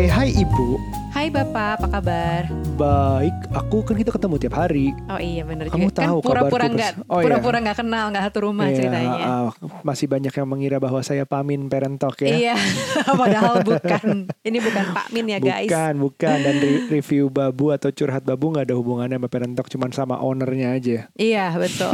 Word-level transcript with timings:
Oke, 0.00 0.08
hai 0.08 0.32
Ibu. 0.32 0.80
Hai 1.12 1.28
Bapak, 1.28 1.76
apa 1.76 2.00
kabar? 2.00 2.48
Baik, 2.80 3.36
aku 3.52 3.84
kan 3.84 4.00
kita 4.00 4.08
ketemu 4.08 4.40
tiap 4.40 4.56
hari. 4.56 4.96
Oh 5.12 5.20
iya 5.20 5.44
bener 5.44 5.68
Kamu 5.68 5.92
juga. 5.92 6.00
tahu 6.00 6.16
kan 6.24 6.28
pura-pura 6.32 6.64
nggak 6.72 6.92
Pres. 6.96 7.04
Oh, 7.04 7.20
iya. 7.20 7.24
pura-pura 7.28 7.58
nggak 7.60 7.76
kenal, 7.84 8.04
nggak 8.08 8.24
satu 8.32 8.38
rumah 8.48 8.72
Iya, 8.72 8.76
ceritanya. 8.80 9.20
ah, 9.20 9.52
masih 9.84 10.08
banyak 10.08 10.32
yang 10.32 10.48
mengira 10.48 10.80
bahwa 10.80 11.04
saya 11.04 11.28
Pamin 11.28 11.68
Parent 11.68 12.00
Talk 12.00 12.16
ya. 12.24 12.32
Iya, 12.32 12.56
padahal 13.20 13.60
bukan. 13.60 14.32
Ini 14.40 14.58
bukan 14.64 14.84
Pak 14.88 15.06
Min 15.12 15.26
ya 15.28 15.36
guys. 15.36 15.68
Bukan, 15.68 15.94
bukan. 16.00 16.36
Dan 16.48 16.54
re- 16.64 16.84
review 16.88 17.28
babu 17.28 17.68
atau 17.68 17.92
curhat 17.92 18.24
babu 18.24 18.56
nggak 18.56 18.72
ada 18.72 18.76
hubungannya 18.80 19.20
sama 19.20 19.28
Parent 19.28 19.52
Talk, 19.52 19.68
cuman 19.68 19.90
sama 19.92 20.16
ownernya 20.16 20.80
aja. 20.80 21.12
Iya 21.12 21.52
betul. 21.60 21.92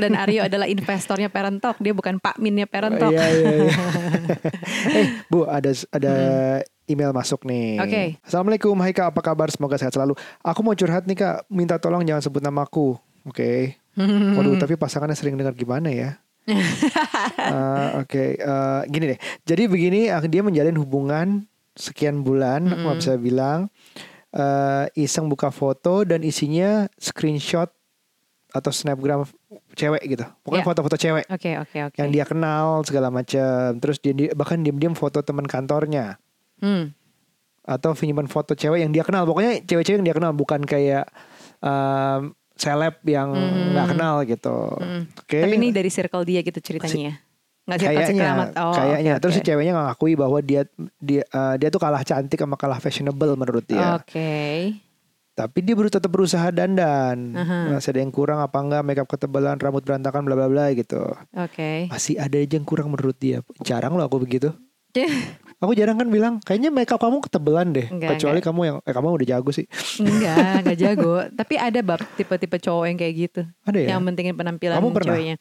Dan 0.00 0.16
Aryo 0.16 0.48
adalah 0.48 0.72
investornya 0.72 1.28
Parent 1.28 1.60
Talk, 1.60 1.76
dia 1.84 1.92
bukan 1.92 2.16
Pak 2.16 2.40
Minnya 2.40 2.64
Parent 2.64 2.96
Talk. 2.96 3.12
Iya, 3.12 3.28
iya, 3.28 3.52
iya. 3.68 3.72
eh, 5.04 5.06
Bu, 5.28 5.44
ada 5.44 5.68
ada 5.92 6.14
email 6.92 7.10
masuk 7.10 7.42
nih. 7.42 7.78
Oke. 7.78 8.02
Assalamualaikum, 8.20 8.76
hai 8.78 8.92
Kak, 8.92 9.10
apa 9.10 9.20
kabar? 9.22 9.48
Semoga 9.48 9.74
sehat 9.74 9.90
selalu. 9.90 10.12
Aku 10.38 10.60
mau 10.60 10.72
curhat 10.72 11.04
nih 11.04 11.16
Kak, 11.16 11.48
minta 11.48 11.76
tolong 11.76 12.00
jangan 12.00 12.20
sebut 12.20 12.38
namaku. 12.38 12.94
Oke. 13.24 13.76
Waduh, 14.36 14.56
tapi 14.56 14.74
pasangannya 14.74 15.12
sering 15.12 15.34
dengar 15.34 15.52
gimana 15.52 15.88
ya? 15.88 16.10
Eh, 17.32 17.88
Oke, 17.98 18.34
eh, 18.34 18.80
gini 18.86 19.14
deh. 19.14 19.18
Jadi 19.42 19.62
begini, 19.66 20.00
dia 20.26 20.42
menjalin 20.42 20.74
hubungan 20.74 21.44
sekian 21.72 22.20
bulan, 22.20 22.66
aku 22.66 22.82
nggak 22.82 22.98
bisa 22.98 23.14
bilang. 23.16 23.60
eh, 24.30 24.88
iseng 24.96 25.28
buka 25.28 25.48
foto 25.48 26.02
dan 26.02 26.20
isinya 26.20 26.88
screenshot 26.96 27.68
atau 28.48 28.68
snapgram 28.68 29.28
cewek 29.72 30.00
gitu. 30.06 30.24
Pokoknya 30.40 30.60
Ya. 30.60 30.68
foto-foto 30.68 30.96
cewek 30.96 31.24
Oke 31.28 31.52
oke 31.54 31.78
oke. 31.84 31.96
yang 31.96 32.08
dia 32.08 32.24
kenal 32.24 32.80
segala 32.80 33.08
macam. 33.08 33.76
Terus 33.76 34.00
dia, 34.00 34.12
dia- 34.12 34.32
bahkan 34.32 34.56
diam-diam 34.58 34.92
foto 34.92 35.20
teman 35.20 35.44
kantornya 35.44 36.16
Hmm. 36.62 36.94
atau 37.62 37.94
pinjaman 37.94 38.26
foto 38.26 38.54
cewek 38.54 38.82
yang 38.82 38.90
dia 38.90 39.02
kenal. 39.06 39.22
Pokoknya 39.26 39.62
cewek-cewek 39.62 40.02
yang 40.02 40.06
dia 40.06 40.16
kenal 40.18 40.34
bukan 40.34 40.62
kayak 40.66 41.06
um, 41.62 42.34
seleb 42.58 42.98
yang 43.06 43.34
nggak 43.74 43.86
kenal 43.94 44.14
gitu. 44.26 44.58
Hmm. 44.78 45.02
Oke. 45.18 45.38
Tapi 45.42 45.58
ini 45.58 45.74
dari 45.74 45.90
circle 45.90 46.22
dia 46.22 46.40
gitu 46.42 46.58
ceritanya. 46.58 47.18
Nggak 47.66 47.78
circle 47.78 47.94
kayaknya 47.94 48.10
circle 48.10 48.34
amat. 48.34 48.48
Oh, 48.58 48.74
kayaknya 48.74 49.12
oke, 49.14 49.20
terus 49.22 49.34
si 49.34 49.42
oke. 49.42 49.46
ceweknya 49.46 49.72
ngakui 49.78 50.12
bahwa 50.18 50.38
dia 50.42 50.62
dia 50.98 51.22
uh, 51.30 51.54
dia 51.54 51.68
tuh 51.70 51.80
kalah 51.82 52.02
cantik 52.02 52.38
sama 52.38 52.56
kalah 52.58 52.78
fashionable 52.82 53.34
menurut 53.38 53.64
dia. 53.66 53.98
Oke. 53.98 54.32
Tapi 55.32 55.58
dia 55.64 55.72
baru 55.72 55.88
tetap 55.88 56.12
berusaha 56.12 56.52
dandan. 56.52 57.32
Aha. 57.32 57.72
Masih 57.72 57.96
ada 57.96 58.00
yang 58.04 58.12
kurang 58.12 58.44
apa 58.44 58.58
enggak 58.60 58.82
makeup 58.84 59.08
ketebalan, 59.08 59.56
rambut 59.56 59.80
berantakan 59.80 60.28
bla 60.28 60.36
bla 60.36 60.48
bla 60.50 60.66
gitu. 60.76 61.08
Oke. 61.32 61.88
Masih 61.88 62.20
ada 62.20 62.36
aja 62.36 62.54
yang 62.58 62.68
kurang 62.68 62.92
menurut 62.92 63.16
dia. 63.16 63.40
Jarang 63.64 63.96
loh 63.96 64.04
aku 64.04 64.20
begitu. 64.20 64.52
Aku 65.62 65.72
jarang 65.72 65.94
kan 65.94 66.10
bilang 66.10 66.42
kayaknya 66.42 66.68
makeup 66.68 66.98
kamu 66.98 67.22
ketebelan 67.22 67.70
deh. 67.70 67.86
Enggak, 67.86 68.18
Kecuali 68.18 68.42
kamu 68.42 68.60
yang 68.64 68.76
eh 68.82 68.90
kamu 68.90 69.14
udah 69.14 69.28
jago 69.28 69.50
sih. 69.50 69.70
Enggak, 69.96 70.66
enggak 70.66 70.78
jago. 70.84 71.12
Tapi 71.30 71.54
ada 71.54 71.80
bab 71.80 72.02
tipe-tipe 72.12 72.58
cowok 72.58 72.84
yang 72.84 72.98
kayak 72.98 73.14
gitu. 73.16 73.40
Ada 73.62 73.78
ya? 73.78 73.88
Yang 73.94 74.00
mentingin 74.02 74.34
penampilan 74.34 74.76
Kamu 74.76 74.90
pernah? 74.90 75.14
ceweknya. 75.14 75.36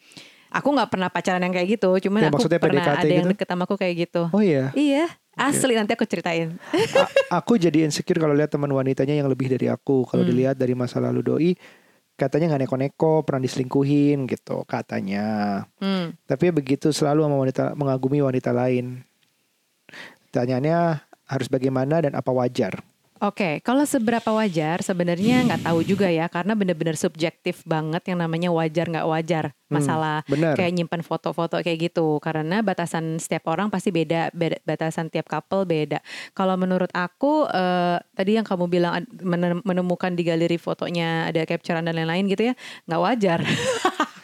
Aku 0.52 0.68
nggak 0.70 0.90
pernah 0.90 1.08
pacaran 1.08 1.40
yang 1.40 1.56
kayak 1.56 1.70
gitu, 1.74 1.90
cuman 2.02 2.20
Ya, 2.20 2.28
aku 2.28 2.36
maksudnya 2.38 2.60
pernah 2.60 2.84
PDKT 2.84 3.00
ada 3.00 3.08
yang 3.08 3.24
gitu? 3.24 3.34
deket 3.34 3.48
sama 3.48 3.64
aku 3.64 3.76
kayak 3.76 3.96
gitu. 3.98 4.22
Oh 4.30 4.44
iya. 4.44 4.70
Iya, 4.74 5.08
asli 5.34 5.74
nanti 5.74 5.96
aku 5.96 6.04
ceritain. 6.04 6.60
A- 6.94 7.12
aku 7.40 7.56
jadi 7.56 7.82
insecure 7.82 8.20
kalau 8.20 8.36
lihat 8.36 8.52
teman 8.52 8.68
wanitanya 8.68 9.16
yang 9.16 9.26
lebih 9.26 9.48
dari 9.48 9.66
aku. 9.66 10.04
Kalau 10.04 10.22
Hmm. 10.22 10.30
dilihat 10.30 10.54
dari 10.54 10.76
masa 10.76 11.00
lalu 11.00 11.24
doi 11.24 11.52
katanya 12.14 12.52
nggak 12.52 12.68
neko-neko, 12.68 13.24
pernah 13.24 13.42
diselingkuhin 13.42 14.28
gitu 14.28 14.62
katanya. 14.68 15.26
Hmm. 15.80 16.14
Tapi 16.22 16.52
begitu 16.52 16.92
selalu 16.92 17.24
sama 17.24 17.36
wanita 17.40 17.64
mengagumi 17.74 18.20
wanita 18.20 18.52
lain. 18.52 19.08
Tanyaannya 20.32 21.04
harus 21.28 21.48
bagaimana 21.52 22.00
dan 22.04 22.16
apa 22.16 22.32
wajar? 22.32 22.80
Oke, 23.22 23.62
kalau 23.62 23.86
seberapa 23.86 24.34
wajar 24.34 24.82
sebenarnya 24.82 25.46
nggak 25.46 25.62
tahu 25.70 25.86
juga 25.86 26.10
ya, 26.10 26.26
karena 26.26 26.58
bener-bener 26.58 26.98
subjektif 26.98 27.62
banget 27.70 28.02
yang 28.10 28.18
namanya 28.18 28.50
wajar 28.50 28.90
nggak 28.90 29.06
wajar 29.06 29.46
masalah 29.70 30.26
benar. 30.26 30.58
kayak 30.58 30.74
nyimpan 30.74 31.06
foto-foto 31.06 31.62
kayak 31.62 31.94
gitu. 31.94 32.18
Karena 32.18 32.66
batasan 32.66 33.22
setiap 33.22 33.46
orang 33.54 33.70
pasti 33.70 33.94
beda, 33.94 34.34
beda- 34.34 34.66
batasan 34.66 35.14
tiap 35.14 35.30
couple 35.30 35.70
beda. 35.70 36.02
Kalau 36.34 36.58
menurut 36.58 36.90
aku 36.98 37.46
eh, 37.46 38.02
tadi 38.18 38.42
yang 38.42 38.48
kamu 38.48 38.66
bilang 38.66 39.06
menemukan 39.70 40.18
di 40.18 40.26
galeri 40.26 40.58
fotonya 40.58 41.30
ada 41.30 41.46
capturean 41.46 41.86
dan 41.86 41.94
lain-lain 42.02 42.26
gitu 42.26 42.50
ya, 42.50 42.54
nggak 42.90 43.02
wajar. 43.06 43.40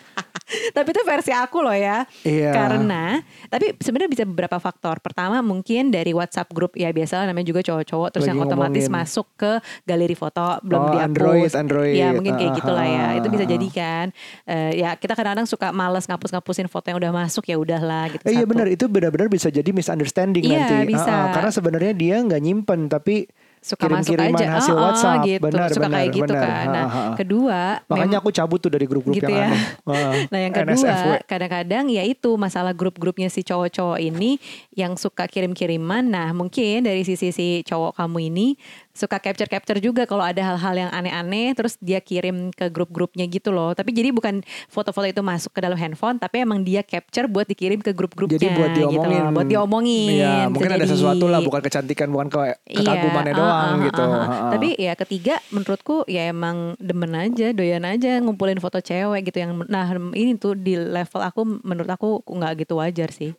Tapi 0.48 0.88
itu 0.90 1.02
versi 1.04 1.30
aku 1.30 1.60
loh 1.60 1.76
ya. 1.76 2.08
Iya. 2.24 2.52
Karena 2.52 3.20
tapi 3.48 3.76
sebenarnya 3.76 4.08
bisa 4.10 4.24
beberapa 4.24 4.58
faktor. 4.58 4.98
Pertama 4.98 5.40
mungkin 5.40 5.90
dari 5.90 6.12
WhatsApp 6.12 6.48
grup 6.50 6.74
ya 6.74 6.90
biasa 6.90 7.24
namanya 7.24 7.44
juga 7.46 7.62
cowok-cowok 7.62 8.10
terus 8.10 8.24
Lagi 8.24 8.32
yang 8.32 8.40
otomatis 8.42 8.86
ngomongin. 8.86 9.04
masuk 9.04 9.28
ke 9.36 9.52
galeri 9.84 10.16
foto 10.16 10.60
belum 10.62 10.80
Oh, 10.80 10.88
dihapus. 10.90 11.06
Android, 11.06 11.52
Android. 11.54 11.96
Ya 11.96 12.08
mungkin 12.12 12.34
kayak 12.34 12.48
Ah, 12.48 12.58
gitulah 12.58 12.88
ya. 12.88 13.06
Itu 13.16 13.28
bisa 13.28 13.44
jadi 13.44 13.68
kan. 13.70 14.06
Eh, 14.44 14.72
ya 14.78 14.90
kita 14.94 15.14
kadang-kadang 15.14 15.46
suka 15.46 15.70
males 15.70 16.06
ngapus-ngapusin 16.06 16.66
foto 16.66 16.88
yang 16.88 16.98
udah 16.98 17.12
masuk 17.14 17.44
ya 17.44 17.56
udahlah 17.56 18.08
gitu. 18.10 18.24
Eh, 18.24 18.34
iya 18.34 18.46
benar 18.46 18.66
itu 18.66 18.88
benar-benar 18.88 19.28
bisa 19.28 19.48
jadi 19.48 19.68
misunderstanding 19.68 20.42
Iya, 20.42 20.64
nanti. 20.64 20.76
bisa. 20.90 21.04
Ah, 21.06 21.20
ah, 21.20 21.28
karena 21.34 21.52
sebenarnya 21.52 21.92
dia 21.92 22.16
nggak 22.18 22.40
nyimpen 22.40 22.88
tapi 22.88 23.28
Suka 23.60 23.86
masuk 23.86 24.14
kirim-kiriman 24.14 24.40
aja. 24.40 24.48
hasil 24.56 24.72
Oh, 24.72 24.78
oh, 24.78 24.84
WhatsApp. 24.86 25.20
gitu. 25.24 25.44
Benar, 25.44 25.68
suka 25.68 25.82
benar, 25.82 25.96
kayak 25.98 26.10
gitu 26.10 26.24
benar. 26.30 26.44
kan. 26.44 26.66
Nah, 26.68 26.78
Ah, 26.78 26.88
ah, 26.88 26.98
ah. 27.04 27.16
kedua 27.16 27.62
Makanya 27.86 28.18
aku 28.18 28.30
cabut 28.30 28.60
tuh 28.60 28.70
dari 28.70 28.86
grup-grup 28.86 29.14
Gitu 29.14 29.26
yang 29.26 29.36
ya. 29.36 29.48
aneh. 29.48 29.64
Ah, 29.88 30.14
Nah 30.28 30.40
yang 30.40 30.54
kedua 30.54 30.94
kadang-kadang 31.24 31.86
ya 31.88 32.04
itu 32.04 32.32
masalah 32.36 32.72
grup-grupnya 32.72 33.28
si 33.28 33.42
cowok-cowok 33.42 34.00
ini 34.00 34.38
yang 34.72 34.94
suka 34.94 35.26
kirim-kiriman. 35.26 36.04
Nah 36.04 36.32
mungkin 36.32 36.84
dari 36.84 37.02
sisi 37.02 37.30
si 37.30 37.48
cowok 37.62 37.98
kamu 37.98 38.30
ini 38.30 38.48
suka 38.98 39.22
capture-capture 39.22 39.78
juga 39.78 40.10
kalau 40.10 40.26
ada 40.26 40.42
hal-hal 40.42 40.74
yang 40.74 40.92
aneh-aneh 40.92 41.54
terus 41.54 41.78
dia 41.78 42.02
kirim 42.02 42.50
ke 42.50 42.74
grup-grupnya 42.74 43.30
gitu 43.30 43.54
loh. 43.54 43.78
Tapi 43.78 43.94
jadi 43.94 44.10
bukan 44.10 44.42
foto-foto 44.68 45.06
itu 45.06 45.22
masuk 45.22 45.54
ke 45.54 45.62
dalam 45.62 45.78
handphone 45.78 46.18
tapi 46.18 46.42
emang 46.42 46.66
dia 46.66 46.82
capture 46.82 47.30
buat 47.30 47.46
dikirim 47.46 47.86
ke 47.86 47.94
grup-grupnya. 47.94 48.42
Jadi 48.42 48.48
buat 48.58 48.70
gitu 48.74 48.90
diomongin. 48.90 49.22
loh. 49.22 49.34
Buat 49.38 49.48
diomongin. 49.48 50.10
Iya, 50.18 50.34
bisa 50.34 50.50
mungkin 50.50 50.72
ada 50.74 50.86
jadi. 50.86 50.94
sesuatu 50.98 51.26
lah, 51.30 51.40
bukan 51.46 51.62
kecantikan, 51.62 52.08
bukan 52.10 52.28
ke 52.34 52.40
kekagumannya 52.74 53.34
Iya, 53.34 53.40
doang 53.40 53.54
ah, 53.54 53.70
ah, 53.70 53.86
gitu. 53.86 54.04
ah. 54.04 54.10
Ah, 54.18 54.26
ah. 54.26 54.52
Tapi 54.58 54.70
ya 54.82 54.94
ketiga 54.98 55.36
menurutku 55.54 55.96
ya 56.10 56.34
emang 56.34 56.74
demen 56.82 57.14
aja, 57.14 57.54
doyan 57.54 57.86
aja 57.86 58.18
ngumpulin 58.24 58.58
foto 58.58 58.82
cewek 58.82 59.30
gitu 59.30 59.38
yang 59.44 59.54
nah 59.70 59.86
ini 60.18 60.34
tuh 60.42 60.58
di 60.58 60.74
level 60.80 61.22
aku 61.22 61.42
menurut 61.62 61.92
aku 61.92 62.26
nggak 62.26 62.66
gitu 62.66 62.82
wajar 62.82 63.14
sih. 63.14 63.38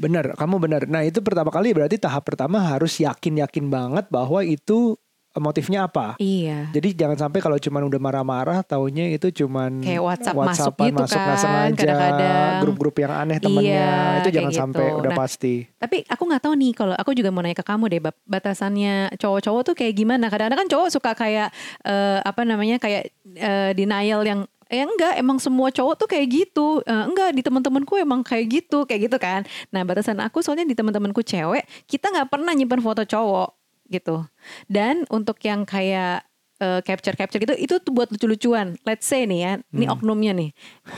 Benar, 0.00 0.24
kamu 0.32 0.56
benar. 0.56 0.82
Nah 0.88 1.04
itu 1.04 1.20
pertama 1.20 1.52
kali 1.52 1.76
berarti 1.76 2.00
tahap 2.00 2.24
pertama 2.24 2.56
harus 2.64 2.96
yakin-yakin 2.96 3.68
banget 3.68 4.08
bahwa 4.08 4.40
itu 4.40 4.96
eh, 5.30 5.38
motifnya 5.38 5.84
apa. 5.84 6.16
Iya. 6.16 6.72
Jadi 6.72 6.96
jangan 6.96 7.28
sampai 7.28 7.38
kalau 7.38 7.54
cuman 7.54 7.86
udah 7.86 8.00
marah-marah, 8.00 8.58
taunya 8.64 9.12
itu 9.12 9.30
cuman 9.30 9.78
Kayak 9.78 10.02
WhatsApp 10.02 10.34
masuk 10.34 10.74
gitu 10.80 10.96
masuk 11.04 11.20
kan, 11.20 11.36
sengaja, 11.36 11.76
kadang-kadang. 11.76 12.52
grup-grup 12.64 12.96
yang 12.98 13.12
aneh 13.14 13.38
temennya, 13.38 13.86
Iya, 13.86 14.18
itu 14.24 14.28
jangan 14.34 14.52
gitu. 14.56 14.60
sampai 14.64 14.86
udah 14.96 15.12
Nah, 15.12 15.18
pasti. 15.20 15.54
Tapi 15.76 15.96
aku 16.08 16.22
nggak 16.26 16.42
tahu 16.42 16.54
nih 16.58 16.72
kalau 16.74 16.94
aku 16.96 17.10
juga 17.14 17.28
mau 17.30 17.44
nanya 17.44 17.54
ke 17.54 17.66
kamu 17.68 17.84
deh, 17.86 18.00
batasannya 18.24 18.94
cowok-cowok 19.20 19.62
tuh 19.70 19.74
kayak 19.78 19.94
gimana? 19.94 20.26
Kadang-kadang 20.32 20.66
kan 20.66 20.68
cowok 20.72 20.88
suka 20.90 21.12
kayak 21.14 21.52
eh, 21.84 22.18
apa 22.24 22.42
namanya 22.42 22.80
kayak 22.80 23.12
eh, 23.36 23.70
denial 23.76 24.24
yang 24.26 24.40
eh 24.70 24.86
enggak 24.86 25.18
emang 25.18 25.42
semua 25.42 25.74
cowok 25.74 25.94
tuh 25.98 26.08
kayak 26.08 26.26
gitu. 26.30 26.80
Eh, 26.86 27.04
enggak 27.10 27.34
di 27.34 27.42
teman-temanku 27.42 27.98
emang 27.98 28.22
kayak 28.22 28.46
gitu 28.62 28.86
kayak 28.86 29.10
gitu 29.10 29.16
kan. 29.18 29.42
Nah 29.74 29.82
batasan 29.82 30.22
aku 30.22 30.40
soalnya 30.40 30.64
di 30.64 30.78
teman-temanku 30.78 31.20
cewek 31.26 31.66
kita 31.90 32.14
nggak 32.14 32.30
pernah 32.30 32.54
nyimpen 32.54 32.78
foto 32.78 33.02
cowok 33.02 33.50
gitu. 33.90 34.22
Dan 34.70 35.02
untuk 35.10 35.42
yang 35.42 35.66
kayak 35.66 36.29
eh, 36.60 36.80
capture 36.80 37.12
capture 37.14 37.40
gitu 37.40 37.54
itu 37.54 37.74
tuh 37.76 37.90
buat 37.90 38.08
lucu-lucuan 38.08 38.78
let's 38.82 39.04
say 39.04 39.24
nih 39.24 39.40
ya 39.40 39.52
ini 39.70 39.84
Hmm. 39.84 39.96
oknumnya 39.96 40.32
nih 40.32 40.50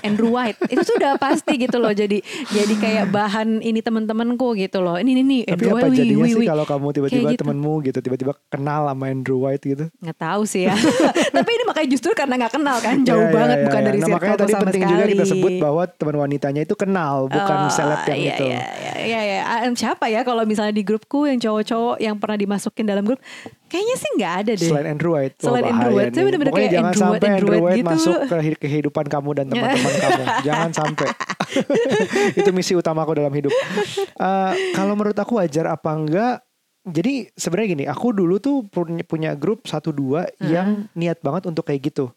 Andrew 0.03 0.29
White 0.29 0.59
itu 0.73 0.83
sudah 0.85 1.17
pasti 1.17 1.57
gitu 1.57 1.79
loh 1.79 1.91
jadi 1.91 2.19
jadi 2.49 2.75
kayak 2.75 3.05
bahan 3.09 3.59
ini 3.59 3.79
teman-temanku 3.79 4.53
gitu 4.55 4.79
loh 4.79 4.97
ini 4.97 5.15
nih 5.15 5.25
nih 5.25 5.41
Tapi 5.45 5.53
Andrew 5.55 5.71
apa 5.73 5.87
White 5.87 5.97
jadinya 5.97 6.25
wih, 6.25 6.35
sih 6.35 6.45
kalau 6.45 6.65
kamu 6.65 6.87
tiba-tiba 6.93 7.29
gitu. 7.31 7.41
temenmu 7.41 7.75
gitu 7.83 7.99
tiba-tiba 8.01 8.33
kenal 8.49 8.83
sama 8.85 9.05
Andrew 9.07 9.39
White 9.39 9.65
gitu? 9.65 9.85
nggak 9.97 10.19
tahu 10.19 10.43
sih 10.45 10.67
ya 10.67 10.75
tapi 11.37 11.51
ini 11.51 11.65
makanya 11.65 11.89
justru 11.89 12.11
karena 12.13 12.35
nggak 12.37 12.53
kenal 12.53 12.77
kan 12.79 12.97
jauh 13.01 13.21
Ya, 13.23 13.29
ya, 13.29 13.33
banget 13.33 13.57
ya, 13.57 13.65
bukan 13.65 13.79
ya. 13.79 13.85
dari 13.85 13.95
nah, 13.95 14.03
circle 14.03 14.19
makanya 14.19 14.37
tadi 14.37 14.53
penting 14.57 14.83
sekali 14.83 14.93
juga 14.93 15.05
kita 15.09 15.25
sebut 15.25 15.53
bahwa 15.57 15.83
teman 15.87 16.17
wanitanya 16.19 16.61
itu 16.61 16.75
kenal, 16.75 17.15
bukan 17.27 17.57
Oh, 17.61 17.71
seleb 17.71 18.01
yang 18.05 18.19
iya, 18.19 18.33
itu. 18.33 18.45
Iya, 18.45 18.61
iya, 18.75 18.95
iya, 18.99 19.21
iya. 19.23 19.41
Ah, 19.45 19.61
Siapa 19.73 20.05
ya 20.07 20.21
kalau 20.21 20.43
misalnya 20.43 20.73
di 20.73 20.83
grupku 20.83 21.25
yang 21.25 21.39
cowok-cowok 21.39 21.97
yang 21.99 22.17
pernah 22.17 22.35
dimasukin 22.37 22.83
dalam 22.83 23.05
grup, 23.05 23.23
kayaknya 23.73 23.97
sih 23.97 24.11
nggak 24.21 24.35
ada 24.45 24.53
deh. 24.53 24.69
Selain 24.69 24.87
Andrew 24.93 25.13
White, 25.17 25.35
Selain 25.41 25.65
Andrew 25.65 25.97
White, 25.97 26.13
saya 26.13 26.25
bener-bener 26.29 26.53
kayak 26.53 26.69
jangan 26.69 26.85
Andrew 26.85 27.01
sampai 27.01 27.17
Andrew 27.17 27.33
Andrew 27.33 27.49
White 27.49 27.65
White 27.65 27.81
gitu. 27.81 27.89
masuk 27.89 28.17
ke 28.29 28.37
hi- 28.37 28.61
kehidupan 28.61 29.05
kamu 29.09 29.31
dan 29.33 29.45
teman-teman 29.49 29.95
kamu. 29.97 30.23
Jangan 30.45 30.71
sampai. 30.77 31.09
itu 32.39 32.51
misi 32.53 32.73
utamaku 32.77 33.17
dalam 33.17 33.33
hidup. 33.33 33.53
Eh, 33.97 34.53
kalau 34.77 34.93
menurut 34.93 35.17
aku 35.17 35.41
wajar 35.41 35.73
apa 35.73 35.91
enggak? 35.97 36.37
Jadi 36.83 37.31
sebenarnya 37.33 37.69
gini, 37.79 37.85
aku 37.87 38.11
dulu 38.11 38.43
tuh 38.43 38.67
punya, 38.67 39.07
punya 39.07 39.31
grup 39.39 39.65
satu 39.65 39.95
dua 39.95 40.27
yang 40.43 40.91
niat 40.93 41.23
banget 41.23 41.47
untuk 41.47 41.65
kayak 41.65 41.95
gitu. 41.95 42.11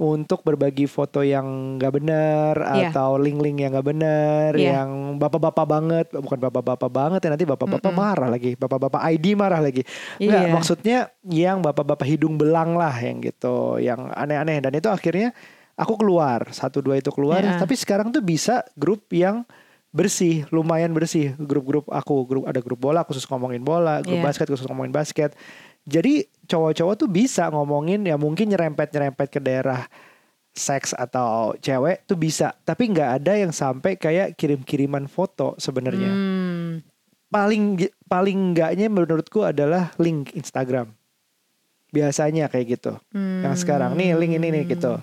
Untuk 0.00 0.40
berbagi 0.40 0.88
foto 0.88 1.20
yang 1.20 1.76
nggak 1.76 1.92
benar 1.92 2.54
Iya. 2.56 2.88
atau 2.88 3.20
link-link 3.20 3.60
yang 3.60 3.76
nggak 3.76 3.84
benar, 3.84 4.50
Iya. 4.56 4.80
yang 4.80 5.20
bapak-bapak 5.20 5.66
banget, 5.68 6.06
bukan 6.16 6.40
bapak-bapak 6.40 6.88
banget 6.88 7.20
ya 7.20 7.28
nanti 7.36 7.44
bapak-bapak 7.44 7.92
marah 7.92 8.32
lagi, 8.32 8.56
bapak-bapak 8.56 8.96
ID 9.12 9.36
marah 9.36 9.60
lagi. 9.60 9.84
Nggak, 10.16 10.44
Iya. 10.48 10.52
maksudnya 10.56 10.98
yang 11.28 11.60
bapak-bapak 11.60 12.08
hidung 12.08 12.40
belang 12.40 12.80
lah 12.80 12.96
yang 12.96 13.20
gitu, 13.20 13.76
yang 13.76 14.08
aneh-aneh 14.16 14.64
dan 14.64 14.72
itu 14.72 14.88
akhirnya 14.88 15.36
aku 15.76 16.00
keluar 16.00 16.48
satu 16.48 16.80
dua 16.80 16.96
itu 16.96 17.12
keluar, 17.12 17.44
Iya. 17.44 17.60
tapi 17.60 17.76
sekarang 17.76 18.08
tuh 18.08 18.24
bisa 18.24 18.64
grup 18.80 19.04
yang 19.12 19.44
bersih, 19.90 20.46
lumayan 20.54 20.94
bersih 20.94 21.34
grup-grup 21.36 21.90
aku, 21.92 22.24
grup 22.24 22.44
ada 22.48 22.62
grup 22.62 22.78
bola 22.78 23.02
khusus 23.04 23.26
ngomongin 23.28 23.60
bola, 23.60 24.00
grup 24.00 24.16
Iya. 24.16 24.32
basket 24.32 24.46
khusus 24.48 24.64
ngomongin 24.64 24.94
basket. 24.94 25.36
Jadi 25.88 26.26
cowok-cowok 26.50 26.94
tuh 27.06 27.08
bisa 27.08 27.48
ngomongin 27.48 28.04
ya 28.04 28.18
mungkin 28.20 28.52
nyerempet-nyerempet 28.52 29.28
ke 29.30 29.40
daerah 29.40 29.86
seks 30.50 30.92
atau 30.92 31.54
cewek 31.62 32.04
tuh 32.10 32.18
bisa, 32.18 32.52
tapi 32.66 32.90
nggak 32.90 33.22
ada 33.22 33.38
yang 33.38 33.54
sampai 33.54 33.94
kayak 33.94 34.34
kirim-kiriman 34.34 35.06
foto 35.06 35.54
sebenarnya. 35.56 36.10
Hmm. 36.10 36.82
Paling 37.30 37.78
paling 38.10 38.38
enggaknya 38.50 38.90
menurutku 38.90 39.46
adalah 39.46 39.94
link 40.02 40.34
Instagram. 40.34 40.90
Biasanya 41.94 42.50
kayak 42.50 42.66
gitu. 42.78 42.98
Yang 43.14 43.62
sekarang 43.62 43.94
nih 43.94 44.18
link 44.18 44.34
ini 44.38 44.48
nih 44.50 44.64
gitu. 44.74 44.98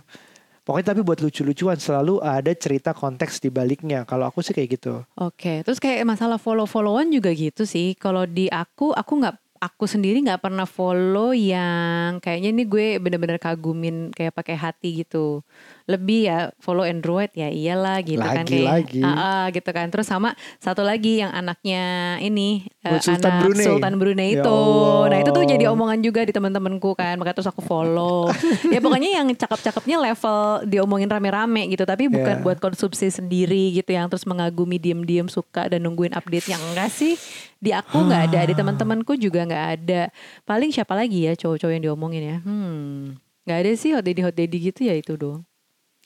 Pokoknya 0.68 0.92
tapi 0.92 1.00
buat 1.00 1.24
lucu-lucuan 1.24 1.80
selalu 1.80 2.20
ada 2.20 2.52
cerita 2.52 2.92
konteks 2.92 3.40
di 3.40 3.48
baliknya. 3.48 4.04
Kalau 4.04 4.28
aku 4.28 4.44
sih 4.44 4.52
kayak 4.52 4.76
gitu. 4.76 5.00
Oke, 5.16 5.64
terus 5.64 5.80
kayak 5.80 6.04
masalah 6.04 6.36
follow-followan 6.36 7.08
juga 7.08 7.32
gitu 7.32 7.64
sih. 7.64 7.96
Kalau 7.96 8.28
di 8.28 8.52
aku, 8.52 8.92
aku 8.92 9.14
nggak, 9.16 9.47
aku 9.58 9.86
sendiri 9.90 10.22
nggak 10.26 10.42
pernah 10.46 10.66
follow 10.70 11.34
yang 11.34 12.22
kayaknya 12.24 12.50
ini 12.54 12.64
gue 12.70 12.86
bener-bener 13.04 13.38
kagumin 13.42 14.14
kayak 14.16 14.34
pakai 14.38 14.56
hati 14.58 15.04
gitu. 15.06 15.42
Lebih 15.88 16.20
ya 16.22 16.52
follow 16.60 16.84
Android 16.84 17.32
ya 17.32 17.48
iyalah 17.48 18.04
gitu 18.04 18.20
kan 18.20 18.44
Lagi, 18.44 18.60
kayak, 18.60 18.68
lagi. 18.68 19.00
Ah, 19.00 19.16
ah, 19.16 19.44
gitu 19.50 19.70
kan. 19.72 19.88
Terus 19.88 20.04
sama 20.04 20.36
satu 20.60 20.84
lagi 20.84 21.24
yang 21.24 21.32
anaknya 21.32 21.84
ini 22.20 22.68
eh, 22.84 23.00
Sultan 23.00 23.24
anak 23.24 23.40
Brunei. 23.42 23.64
Sultan 23.64 23.94
Brunei 23.96 24.30
Ya 24.36 24.44
itu. 24.44 24.52
Allah. 24.52 25.04
Nah 25.08 25.18
itu 25.24 25.32
tuh 25.32 25.44
jadi 25.44 25.66
omongan 25.68 26.00
juga 26.02 26.22
di 26.22 26.36
teman-temanku 26.36 26.92
kan. 26.92 27.16
Maka 27.16 27.32
terus 27.32 27.48
aku 27.48 27.64
follow. 27.64 28.28
ya 28.74 28.78
pokoknya 28.78 29.16
yang 29.16 29.32
cakep-cakepnya 29.32 29.98
level 30.04 30.38
diomongin 30.68 31.08
rame-rame 31.08 31.72
gitu. 31.72 31.82
Tapi 31.82 32.06
bukan 32.08 32.36
Ya. 32.38 32.44
buat 32.44 32.60
konsumsi 32.60 33.08
sendiri 33.08 33.72
gitu 33.72 33.88
yang 33.90 34.12
terus 34.12 34.28
mengagumi 34.28 34.76
diem-diem 34.76 35.26
suka 35.26 35.66
dan 35.66 35.82
nungguin 35.82 36.12
update 36.12 36.52
yang 36.52 36.60
enggak 36.68 36.92
sih 36.92 37.16
di 37.58 37.72
aku 37.72 37.98
nggak 37.98 38.30
ada 38.30 38.42
di 38.44 38.54
teman-temanku 38.54 39.16
juga 39.16 39.42
nggak 39.42 39.66
ada 39.74 40.02
paling 40.44 40.70
siapa 40.70 40.94
lagi 40.94 41.26
ya 41.26 41.34
cowok-cowok 41.34 41.74
yang 41.74 41.84
diomongin 41.84 42.24
ya 42.24 42.38
hmm 42.46 43.18
nggak 43.50 43.58
ada 43.58 43.72
sih 43.74 43.98
hot 43.98 44.04
daddy 44.04 44.22
hot 44.22 44.36
daddy 44.36 44.58
gitu 44.62 44.86
ya 44.86 44.94
itu 44.94 45.18
doang 45.18 45.42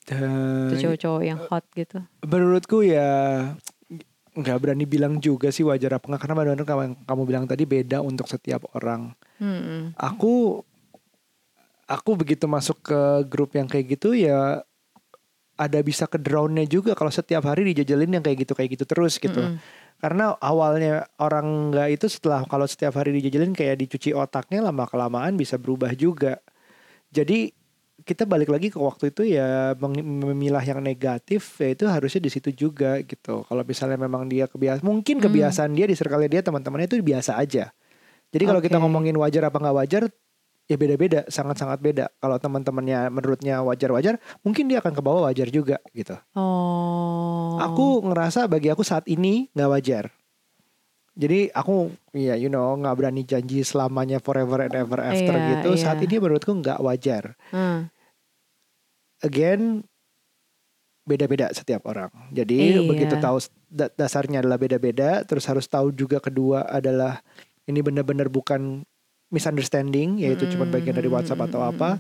Itu 0.10 0.76
cowok-cowok 0.88 1.22
yang 1.24 1.40
hot 1.46 1.66
gitu 1.78 2.02
menurutku 2.26 2.86
ya 2.86 3.10
nggak 4.32 4.58
berani 4.64 4.88
bilang 4.88 5.20
juga 5.20 5.52
sih 5.52 5.68
wajar 5.68 6.00
apa 6.00 6.08
nggak 6.08 6.22
karena 6.24 6.36
benar-benar 6.40 6.68
kamu, 6.68 6.84
kamu 7.04 7.22
bilang 7.28 7.46
tadi 7.50 7.64
beda 7.68 8.00
untuk 8.00 8.32
setiap 8.32 8.64
orang. 8.72 9.12
hmm 9.44 9.98
Aku 10.00 10.64
aku 11.84 12.12
begitu 12.16 12.48
masuk 12.48 12.80
ke 12.80 13.00
grup 13.28 13.52
yang 13.60 13.68
kayak 13.68 14.00
gitu 14.00 14.16
ya 14.16 14.64
ada 15.60 15.80
bisa 15.84 16.08
ke 16.08 16.16
drownnya 16.16 16.64
juga 16.64 16.96
kalau 16.96 17.12
setiap 17.12 17.44
hari 17.44 17.68
dijajalin 17.76 18.18
yang 18.18 18.24
kayak 18.24 18.48
gitu 18.48 18.56
kayak 18.56 18.80
gitu 18.80 18.86
terus 18.88 19.20
gitu. 19.20 19.36
Mm-mm. 19.36 19.60
Karena 20.00 20.34
awalnya 20.40 21.06
orang 21.20 21.70
nggak 21.70 21.90
itu 22.00 22.08
setelah 22.10 22.48
kalau 22.48 22.66
setiap 22.66 22.96
hari 22.98 23.14
dijajalin 23.20 23.54
kayak 23.54 23.78
dicuci 23.84 24.16
otaknya 24.16 24.64
lama 24.64 24.88
kelamaan 24.88 25.36
bisa 25.36 25.60
berubah 25.60 25.92
juga. 25.94 26.40
Jadi 27.12 27.52
kita 28.02 28.26
balik 28.26 28.50
lagi 28.50 28.68
ke 28.74 28.78
waktu 28.78 29.14
itu 29.14 29.24
ya 29.26 29.74
memilah 29.80 30.62
yang 30.62 30.82
negatif 30.82 31.58
ya 31.62 31.70
itu 31.74 31.86
harusnya 31.88 32.22
di 32.22 32.32
situ 32.34 32.50
juga 32.52 33.00
gitu. 33.02 33.46
Kalau 33.46 33.64
misalnya 33.64 33.98
memang 34.02 34.28
dia 34.28 34.46
kebiasaan 34.50 34.84
mungkin 34.84 35.22
Hmm. 35.22 35.26
kebiasaan 35.30 35.72
dia 35.74 35.86
di 35.86 35.96
circle 35.96 36.26
dia 36.28 36.42
teman-temannya 36.42 36.88
itu 36.90 36.98
biasa 37.02 37.38
aja. 37.38 37.70
Jadi 38.32 38.44
kalau 38.48 38.62
kita 38.64 38.80
Oke. 38.80 38.84
ngomongin 38.88 39.16
wajar 39.20 39.48
apa 39.52 39.58
nggak 39.60 39.76
wajar 39.76 40.04
ya 40.72 40.76
beda-beda, 40.80 41.28
sangat-sangat 41.28 41.84
beda. 41.84 42.06
Kalau 42.16 42.40
teman-temannya 42.40 43.12
menurutnya 43.12 43.60
wajar-wajar, 43.60 44.24
mungkin 44.40 44.72
dia 44.72 44.80
akan 44.80 44.96
ke 44.96 45.02
bawah 45.04 45.28
wajar 45.28 45.52
juga 45.52 45.84
gitu. 45.92 46.16
oh 46.40 47.60
Aku 47.60 48.08
ngerasa 48.08 48.48
bagi 48.48 48.72
aku 48.72 48.82
saat 48.88 49.04
ini 49.12 49.52
nggak 49.52 49.70
wajar. 49.70 50.06
Jadi 51.12 51.52
aku 51.52 51.92
ya 52.16 52.40
you 52.40 52.48
know 52.48 52.72
nggak 52.74 52.96
berani 52.96 53.28
janji 53.28 53.62
selamanya 53.62 54.24
forever 54.24 54.64
and 54.64 54.74
ever 54.74 54.96
after 54.98 55.36
Iya, 55.36 55.48
gitu. 55.60 55.70
iya. 55.76 55.82
Saat 55.84 56.00
ini 56.00 56.16
menurutku 56.18 56.56
nggak 56.56 56.80
wajar. 56.80 57.36
Hmm. 57.52 57.92
Again 59.22 59.84
beda-beda 61.04 61.52
setiap 61.52 61.84
orang. 61.84 62.10
Jadi 62.32 62.78
Iya. 62.78 62.82
begitu 62.86 63.18
tahu 63.18 63.38
da- 63.68 63.92
dasarnya 63.92 64.40
adalah 64.40 64.56
beda-beda, 64.56 65.26
terus 65.26 65.44
harus 65.50 65.66
tahu 65.66 65.92
juga 65.92 66.22
kedua 66.22 66.64
adalah 66.64 67.20
ini 67.66 67.82
benar-benar 67.82 68.32
bukan 68.32 68.86
misunderstanding, 69.32 70.20
yaitu 70.20 70.48
cuma 70.48 70.68
bagian 70.68 70.96
dari 70.96 71.08
WhatsApp 71.08 71.44
atau 71.44 71.64
apa. 71.64 72.00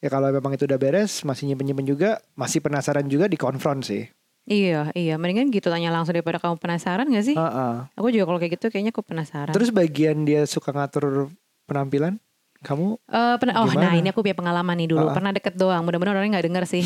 Ya 0.00 0.08
kalau 0.08 0.32
memang 0.32 0.56
itu 0.56 0.64
udah 0.64 0.80
beres, 0.80 1.20
masih 1.22 1.50
nyimpen-nyimpen 1.50 1.84
juga, 1.84 2.10
masih 2.32 2.64
penasaran 2.64 3.04
juga 3.06 3.28
dikonfront 3.28 3.84
sih. 3.84 4.08
Iya 4.50 4.90
iya 4.92 5.14
mendingan 5.14 5.48
gitu 5.48 5.70
tanya 5.70 5.88
langsung 5.88 6.10
daripada 6.10 6.36
kamu 6.36 6.58
penasaran 6.58 7.06
gak 7.06 7.22
sih 7.22 7.38
Heeh. 7.38 7.74
aku 7.94 8.10
juga 8.10 8.26
kalau 8.26 8.38
kayak 8.38 8.58
gitu 8.58 8.66
kayaknya 8.68 8.90
aku 8.90 9.06
penasaran 9.06 9.54
Terus 9.54 9.70
bagian 9.70 10.26
dia 10.26 10.42
suka 10.44 10.74
ngatur 10.74 11.30
penampilan, 11.64 12.18
kamu 12.60 12.98
Eh, 13.06 13.36
pernah, 13.38 13.62
oh 13.62 13.70
nah 13.72 13.94
ini 13.94 14.10
aku 14.10 14.20
punya 14.20 14.34
pengalaman 14.34 14.74
nih 14.74 14.90
dulu 14.90 15.06
Ah. 15.06 15.14
pernah 15.14 15.30
deket 15.30 15.54
doang 15.54 15.80
mudah-mudahan 15.80 16.18
orangnya 16.18 16.36
nggak 16.36 16.46
denger 16.50 16.64
sih 16.66 16.82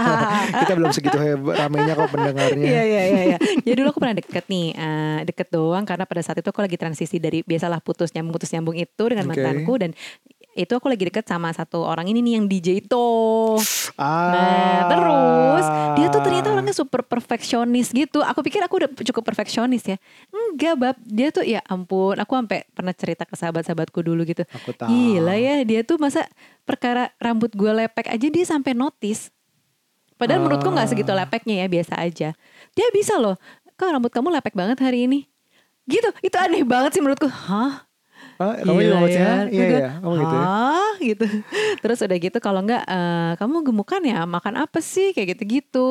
kita 0.62 0.72
belum 0.76 0.92
segitu 0.92 1.16
hebat 1.16 1.58
ramainya 1.58 1.96
kok 1.96 2.12
pendengarnya. 2.12 2.62
Iya 2.62 2.82
iya 2.84 3.02
iya. 3.02 3.22
iya. 3.34 3.38
Jadi 3.64 3.74
dulu 3.74 3.88
aku 3.90 3.98
pernah 3.98 4.14
deket 4.14 4.44
nih, 4.46 4.66
eh, 4.72 5.18
deket 5.26 5.48
doang 5.48 5.82
karena 5.82 6.04
pada 6.04 6.20
saat 6.20 6.38
itu 6.38 6.46
aku 6.46 6.60
lagi 6.60 6.76
transisi 6.76 7.16
dari 7.16 7.40
biasalah 7.40 7.80
putus 7.80 8.12
nyambung 8.12 8.36
putus 8.36 8.52
nyambung 8.52 8.76
itu 8.76 9.02
dengan 9.08 9.26
Oke. 9.26 9.32
mantanku 9.34 9.74
dan 9.80 9.90
itu 10.58 10.74
aku 10.74 10.90
lagi 10.90 11.06
deket 11.06 11.22
sama 11.22 11.54
satu 11.54 11.86
orang 11.86 12.10
ini 12.10 12.18
nih 12.18 12.32
yang 12.42 12.50
DJ 12.50 12.82
itu. 12.82 13.06
Ah. 13.94 14.34
Nah 14.34 14.78
terus 14.90 15.66
dia 15.94 16.06
tuh 16.10 16.20
ternyata 16.26 16.50
orangnya 16.50 16.74
super 16.74 17.06
perfeksionis 17.06 17.94
gitu. 17.94 18.18
Aku 18.26 18.42
pikir 18.42 18.58
aku 18.66 18.82
udah 18.82 18.90
cukup 18.90 19.22
perfeksionis 19.22 19.86
ya. 19.86 19.96
Enggak 20.34 20.74
bab, 20.74 20.96
dia 21.06 21.30
tuh 21.30 21.46
ya 21.46 21.62
ampun. 21.70 22.18
Aku 22.18 22.34
sampai 22.34 22.66
pernah 22.74 22.90
cerita 22.90 23.22
ke 23.22 23.38
sahabat-sahabatku 23.38 24.02
dulu 24.02 24.26
gitu. 24.26 24.42
Aku 24.50 24.74
tahu. 24.74 24.90
Gila 24.90 25.38
ya 25.38 25.62
dia 25.62 25.86
tuh 25.86 26.02
masa 26.02 26.26
perkara 26.66 27.14
rambut 27.22 27.54
gue 27.54 27.70
lepek 27.70 28.10
aja 28.10 28.26
dia 28.26 28.44
sampai 28.44 28.74
notice. 28.74 29.30
Padahal 30.18 30.42
menurutku 30.42 30.68
nggak 30.74 30.90
segitu 30.90 31.14
lepeknya 31.14 31.62
ya 31.62 31.66
biasa 31.70 31.94
aja. 32.02 32.34
Dia 32.74 32.88
bisa 32.90 33.14
loh. 33.16 33.38
Kak 33.78 33.94
rambut 33.94 34.10
kamu 34.10 34.34
lepek 34.34 34.58
banget 34.58 34.82
hari 34.82 35.06
ini. 35.06 35.30
Gitu. 35.86 36.10
Itu 36.20 36.36
aneh 36.36 36.66
banget 36.66 36.98
sih 36.98 37.00
menurutku. 37.00 37.30
Hah? 37.30 37.87
Ah, 38.38 38.54
kamu 38.54 38.78
juga 38.78 38.78
Gila 38.78 38.94
ngomongnya? 38.94 39.18
ya. 39.18 39.34
Iya 39.50 39.64
Terus 39.66 39.74
iya, 39.82 39.88
kamu 39.98 40.14
gitu 40.14 40.34
ya. 40.38 40.46
Hah? 40.46 40.92
gitu. 41.02 41.24
Terus 41.82 41.98
udah 42.06 42.18
gitu 42.22 42.38
kalau 42.38 42.60
enggak 42.62 42.82
eh, 42.86 43.32
kamu 43.34 43.56
gemukan 43.66 44.02
ya 44.06 44.18
makan 44.24 44.54
apa 44.62 44.78
sih 44.78 45.10
kayak 45.10 45.34
gitu-gitu. 45.34 45.90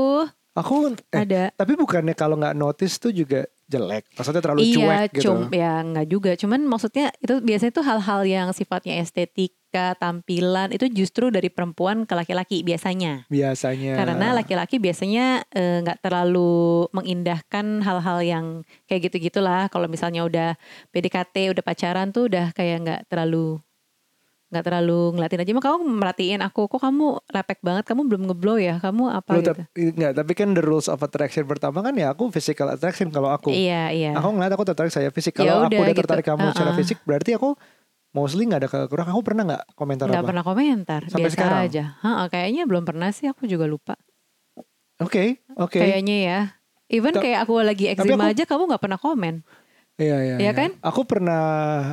Aku 0.55 0.95
eh, 1.13 1.21
Ada. 1.21 1.43
tapi 1.53 1.77
bukannya 1.77 2.15
kalau 2.17 2.39
nggak 2.39 2.55
notice 2.57 2.97
tuh 2.97 3.11
juga 3.11 3.45
jelek. 3.67 4.03
Maksudnya 4.15 4.41
terlalu 4.41 4.61
iya, 4.63 4.75
cuek 4.75 5.11
gitu. 5.19 5.23
cum 5.27 5.39
ya 5.51 5.83
enggak 5.83 6.07
juga. 6.07 6.31
Cuman 6.39 6.63
maksudnya 6.63 7.11
itu 7.19 7.43
biasanya 7.43 7.71
itu 7.75 7.83
hal-hal 7.83 8.21
yang 8.23 8.47
sifatnya 8.55 8.95
estetika, 9.03 9.93
tampilan 9.99 10.71
itu 10.71 10.87
justru 10.87 11.27
dari 11.27 11.51
perempuan 11.51 12.07
ke 12.07 12.15
laki-laki 12.15 12.63
biasanya. 12.63 13.27
Biasanya. 13.27 13.99
Karena 13.99 14.27
laki-laki 14.31 14.79
biasanya 14.79 15.43
eh, 15.51 15.83
nggak 15.83 15.99
terlalu 15.99 16.87
mengindahkan 16.95 17.83
hal-hal 17.83 18.19
yang 18.23 18.45
kayak 18.87 19.11
gitu-gitulah. 19.11 19.67
Kalau 19.67 19.91
misalnya 19.91 20.23
udah 20.23 20.49
PDKT, 20.95 21.51
udah 21.51 21.63
pacaran 21.63 22.15
tuh 22.15 22.31
udah 22.31 22.55
kayak 22.55 22.77
nggak 22.87 23.01
terlalu 23.11 23.59
nggak 24.47 24.63
terlalu 24.63 24.99
ngeliatin 25.13 25.43
aja. 25.43 25.51
Emang 25.51 25.65
kamu 25.65 25.77
merhatiin 25.99 26.39
aku, 26.39 26.67
kok 26.67 26.79
kamu 26.79 27.19
lepek 27.27 27.59
banget, 27.59 27.83
kamu 27.83 28.01
belum 28.07 28.21
ngeblow 28.31 28.55
ya, 28.55 28.79
kamu 28.79 29.03
apa 29.11 29.29
Loh, 29.35 29.39
gitu? 29.43 29.51
tapi, 29.51 29.81
enggak, 29.91 30.11
tapi 30.15 30.31
kan 30.33 30.47
the 30.55 30.63
rules 30.63 30.87
of 30.87 30.99
attraction 30.99 31.43
pertama 31.43 31.83
kan 31.83 31.91
ya 31.93 32.15
aku 32.15 32.31
physical 32.31 32.71
attraction 32.71 33.11
kalau 33.11 33.27
aku. 33.27 33.51
Iya, 33.51 33.91
iya. 33.91 34.11
Aku 34.15 34.31
ngeliat 34.31 34.55
aku 34.55 34.63
tertarik 34.63 34.89
saya 34.89 35.11
fisik. 35.11 35.35
Ya 35.35 35.43
Kalau 35.43 35.67
aku 35.67 35.75
udah 35.75 35.91
gitu. 35.91 35.99
tertarik 35.99 36.23
kamu 36.23 36.45
secara 36.51 36.71
Uh-uh. 36.71 36.79
fisik, 36.79 36.97
berarti 37.03 37.35
aku 37.35 37.59
mostly 38.15 38.47
nggak 38.47 38.61
ada 38.63 38.69
kekurangan. 38.71 39.11
Aku 39.11 39.21
pernah 39.21 39.43
nggak 39.43 39.63
komentar 39.75 40.05
nggak 40.07 40.23
apa? 40.23 40.29
pernah 40.31 40.43
komentar, 40.47 41.01
Sampai 41.11 41.27
biasa 41.27 41.35
sekarang? 41.35 41.59
aja. 41.67 41.83
Hah, 41.99 42.25
kayaknya 42.31 42.63
belum 42.63 42.83
pernah 42.87 43.09
sih, 43.11 43.27
aku 43.27 43.45
juga 43.45 43.67
lupa. 43.67 43.99
Oke, 44.97 45.43
oke. 45.53 45.77
Kayaknya 45.77 46.17
ya. 46.23 46.39
Even 46.87 47.11
Ta- 47.11 47.19
kayak 47.19 47.43
aku 47.43 47.59
lagi 47.59 47.91
eksima 47.91 48.25
aku- 48.25 48.31
aja, 48.31 48.43
kamu 48.47 48.63
nggak 48.71 48.81
pernah 48.81 48.97
komen. 48.97 49.43
Iya, 49.99 50.17
iya. 50.23 50.35
Iya 50.39 50.51
kan? 50.55 50.69
Aku 50.81 51.03
pernah, 51.03 51.43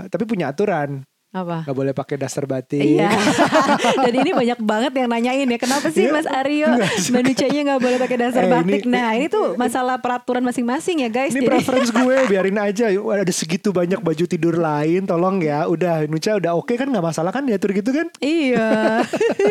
tapi 0.06 0.24
punya 0.24 0.54
aturan. 0.54 1.02
Apa? 1.34 1.66
Gak 1.66 1.74
boleh 1.74 1.90
pakai 1.90 2.14
daster 2.14 2.46
batik. 2.46 2.78
Iya. 2.78 3.10
Dan 4.06 4.14
ini 4.14 4.30
banyak 4.30 4.62
banget 4.62 4.92
yang 4.94 5.10
nanyain 5.10 5.44
ya, 5.44 5.58
kenapa 5.58 5.90
sih 5.90 6.06
Iya. 6.06 6.14
Mas 6.14 6.30
Aryo 6.30 6.70
manusianya 7.10 7.60
nggak 7.66 7.80
boleh 7.82 7.98
pakai 7.98 8.16
dasar 8.16 8.46
Eh, 8.46 8.50
batik? 8.50 8.80
ini- 8.80 8.94
nah, 8.94 9.10
ini 9.12 9.26
tuh 9.26 9.58
masalah 9.58 9.98
peraturan 9.98 10.40
masing-masing 10.40 11.02
ya 11.02 11.10
guys. 11.10 11.34
Ini 11.34 11.42
Jadi- 11.42 11.50
preference 11.50 11.90
gue 11.98 12.16
biarin 12.30 12.54
aja 12.54 12.86
ada 12.86 13.34
segitu 13.34 13.74
banyak 13.74 13.98
baju 13.98 14.24
tidur 14.24 14.54
lain 14.54 15.04
tolong 15.04 15.42
ya 15.42 15.66
udah 15.66 16.06
Nucha 16.06 16.38
udah 16.38 16.54
oke 16.54 16.70
kan 16.72 16.86
nggak 16.86 17.02
masalah 17.02 17.34
kan 17.34 17.42
diatur 17.42 17.74
gitu 17.74 17.90
kan 17.90 18.06
iya. 18.22 19.02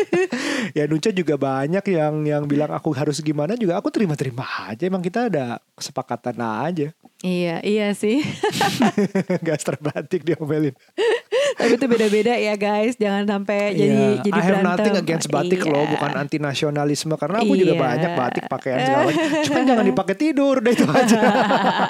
ya 0.78 0.88
Nucha 0.88 1.10
juga 1.10 1.36
banyak 1.36 1.84
yang 1.86 2.14
yang 2.24 2.42
bilang 2.44 2.72
aku 2.72 2.96
harus 2.96 3.20
gimana 3.20 3.54
juga 3.54 3.76
aku 3.76 3.92
terima-terima 3.92 4.44
aja 4.66 4.82
emang 4.84 5.00
kita 5.00 5.28
ada 5.28 5.60
kesepakatan 5.74 6.36
aja 6.40 6.88
iya, 7.24 7.56
iya 7.58 7.88
sih. 7.90 8.20
Gak 9.46 9.58
terbatik 9.58 10.20
diomelin 10.22 10.76
Tapi 11.54 11.72
itu 11.72 11.86
beda-beda 11.86 12.34
ya 12.34 12.52
guys. 12.54 12.94
Jangan 12.94 13.24
sampai 13.24 13.72
jadi 13.72 13.94
Iya, 13.94 14.22
jadi 14.22 14.30
I 14.30 14.42
have 14.42 14.50
berantem. 14.58 14.68
nothing 14.76 14.96
against 14.98 15.28
batik 15.28 15.60
Iya. 15.60 15.70
loh 15.70 15.84
bukan 15.88 16.10
anti 16.14 16.36
nasionalisme 16.36 17.14
karena 17.14 17.40
aku 17.40 17.54
juga 17.54 17.72
Iya. 17.72 17.80
banyak 17.80 18.10
batik 18.12 18.44
pakaian 18.46 18.78
segala 18.78 19.10
cuman 19.42 19.62
jangan 19.64 19.86
dipakai 19.86 20.14
tidur 20.14 20.56
deh 20.58 20.72
itu 20.72 20.84
aja 20.84 21.20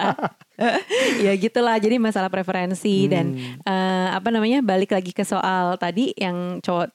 ya 1.25 1.33
gitulah 1.35 1.77
jadi 1.77 1.99
masalah 1.99 2.29
preferensi 2.29 3.07
dan 3.07 3.35
eh, 3.59 4.09
apa 4.11 4.29
namanya 4.31 4.61
balik 4.61 4.93
lagi 4.93 5.11
ke 5.11 5.23
soal 5.23 5.75
tadi 5.77 6.15
yang 6.15 6.61
cowok 6.61 6.93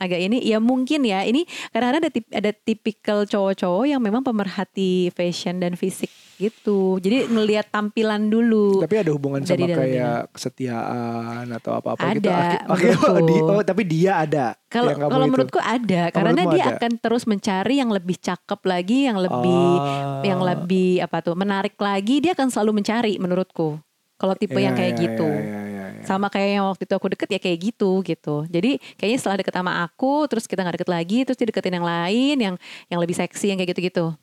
agak 0.00 0.16
ini 0.18 0.40
ya 0.40 0.56
mungkin 0.56 1.04
ya 1.04 1.22
ini 1.22 1.44
kadang-kadang 1.68 2.00
ada 2.00 2.10
tip, 2.10 2.24
ada 2.32 2.50
tipikal 2.50 3.18
cowok-cowok 3.22 3.84
yang 3.86 4.00
memang 4.00 4.24
pemerhati 4.24 5.12
fashion 5.12 5.60
dan 5.60 5.76
fisik 5.76 6.08
gitu 6.34 6.96
jadi 6.96 7.28
ngelihat 7.28 7.68
tampilan 7.68 8.26
dulu 8.26 8.80
tapi 8.80 8.96
ada 8.96 9.12
hubungan 9.12 9.44
sama 9.44 9.60
dalam 9.60 9.76
kayak 9.76 10.32
kesetiaan 10.32 11.44
atau 11.50 11.72
apa-apa 11.74 12.00
Ada, 12.00 12.16
gitu 12.16 12.30
oke 12.64 12.80
menurutku. 12.80 13.06
oh, 13.06 13.20
di- 13.20 13.44
oh, 13.44 13.60
tapi 13.62 13.82
dia 13.84 14.12
ada 14.18 14.46
Kalau 14.66 14.88
kalau 14.94 15.20
itu. 15.20 15.28
menurutku 15.28 15.60
ada 15.60 16.02
Oh, 16.06 16.14
karena 16.14 16.42
dia 16.48 16.64
ada? 16.64 16.72
akan 16.78 16.92
terus 16.96 17.24
mencari 17.24 17.74
yang 17.76 17.90
lebih 17.90 18.16
cakep 18.16 18.60
lagi, 18.62 18.98
yang 19.04 19.18
lebih 19.18 19.66
Ah. 19.76 20.22
yang 20.22 20.40
lebih 20.40 21.02
apa 21.02 21.20
tuh 21.20 21.34
menarik 21.34 21.74
lagi, 21.76 22.22
dia 22.22 22.32
akan 22.32 22.48
selalu 22.48 22.78
mencari 22.78 23.18
menurutku. 23.18 23.76
Kalau 24.14 24.34
tipe 24.34 24.54
Iya, 24.54 24.64
yang 24.64 24.74
kayak 24.74 24.92
iya, 24.94 25.02
gitu. 25.02 25.26
iya, 25.26 25.42
iya, 25.42 25.60
iya, 25.66 25.79
iya. 26.00 26.08
Sama 26.08 26.32
kayak 26.32 26.50
yang 26.56 26.64
waktu 26.66 26.82
itu 26.88 26.94
aku 26.96 27.06
deket 27.12 27.28
ya 27.28 27.40
kayak 27.40 27.58
gitu 27.60 27.90
gitu. 28.02 28.36
Jadi 28.48 28.80
kayaknya 28.96 29.18
setelah 29.20 29.36
deket 29.44 29.54
sama 29.54 29.72
aku, 29.84 30.24
terus 30.26 30.44
kita 30.48 30.64
nggak 30.64 30.76
deket 30.80 30.90
lagi, 30.90 31.18
terus 31.28 31.36
dia 31.36 31.48
deketin 31.48 31.76
yang 31.76 31.86
lain, 31.86 32.36
yang 32.40 32.54
yang 32.88 33.00
lebih 33.00 33.16
seksi, 33.16 33.52
yang 33.52 33.58
kayak 33.60 33.76
gitu-gitu. 33.76 34.16